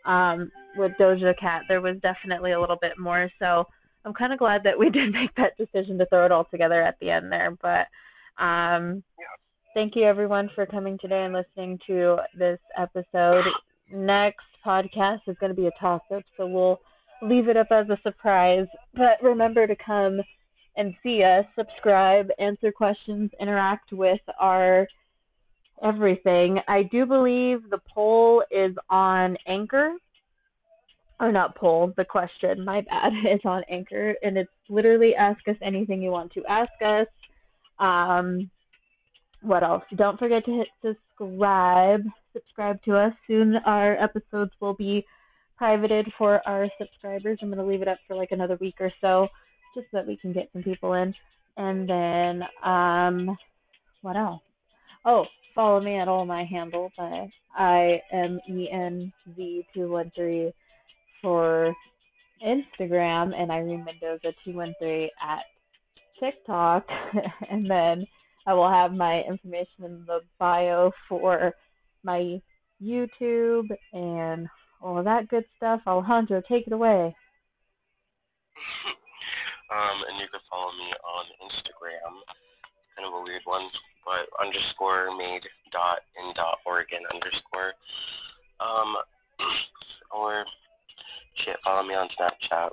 [0.04, 3.30] Um, with Doja Cat, there was definitely a little bit more.
[3.38, 3.66] So
[4.04, 6.82] I'm kind of glad that we did make that decision to throw it all together
[6.82, 7.56] at the end there.
[7.62, 7.86] But
[8.42, 9.02] um,
[9.74, 13.44] thank you everyone for coming today and listening to this episode
[13.92, 16.80] next podcast is going to be a toss up, so we'll
[17.22, 18.66] leave it up as a surprise.
[18.94, 20.20] But remember to come
[20.76, 24.86] and see us, subscribe, answer questions, interact with our
[25.82, 26.60] everything.
[26.68, 29.92] I do believe the poll is on Anchor.
[31.20, 34.14] Or not poll, the question, my bad, is on Anchor.
[34.22, 37.06] And it's literally ask us anything you want to ask us.
[37.78, 38.50] Um,
[39.42, 39.82] what else?
[39.96, 43.12] Don't forget to hit subscribe subscribe to us.
[43.26, 45.04] Soon our episodes will be
[45.56, 47.38] privated for our subscribers.
[47.42, 49.28] I'm going to leave it up for like another week or so
[49.74, 51.12] just so that we can get some people in.
[51.56, 53.36] And then, um,
[54.00, 54.40] what else?
[55.04, 56.92] Oh, follow me at all my handles.
[56.98, 60.52] I I am env213
[61.20, 61.74] for
[62.44, 65.42] Instagram and Irene Mendoza 213 at
[66.18, 66.86] TikTok,
[67.50, 68.06] and then
[68.46, 71.54] I will have my information in the bio for
[72.02, 72.40] my
[72.82, 74.48] YouTube and
[74.80, 75.80] all of that good stuff.
[75.86, 77.14] Alejandro, take it away.
[79.70, 82.18] um, and you can follow me on Instagram.
[82.96, 83.70] Kind of a weird one,
[84.04, 87.72] but underscore made dot in dot Oregon underscore.
[88.60, 88.96] Um,
[90.10, 90.44] or
[91.44, 92.70] shit, follow me on Snapchat.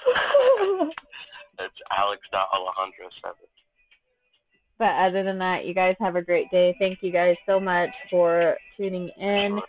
[1.58, 3.50] it's Alex dot Alejandro seven.
[4.80, 6.74] But other than that, you guys have a great day.
[6.80, 9.60] Thank you guys so much for tuning in.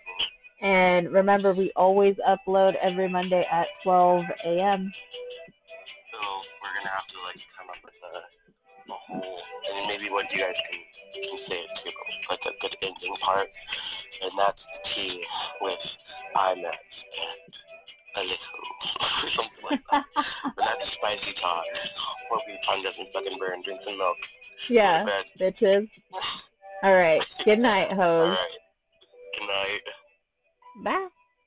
[0.64, 4.88] And remember, we always upload every Monday at 12 a.m.
[6.08, 6.20] So
[6.64, 8.16] we're gonna have to like come up with a,
[8.88, 9.40] a whole,
[9.76, 10.80] and maybe what you guys can
[11.12, 11.92] can say it too,
[12.32, 13.52] like a good ending part,
[14.24, 15.20] and that's the tea
[15.60, 15.84] with
[16.40, 16.88] IMAX
[17.20, 17.52] and
[18.16, 18.64] a little
[18.96, 20.08] or something like that.
[20.56, 21.68] but that's spicy talk.
[22.32, 23.60] Hope your tongue doesn't fucking burn.
[23.68, 24.16] Drink some milk.
[24.70, 25.06] Yeah,
[25.40, 25.90] bitches.
[26.84, 27.22] All right.
[27.46, 28.30] Good night, hoes.
[28.30, 28.48] Right.
[29.38, 29.82] Good night.
[30.84, 31.08] Bye.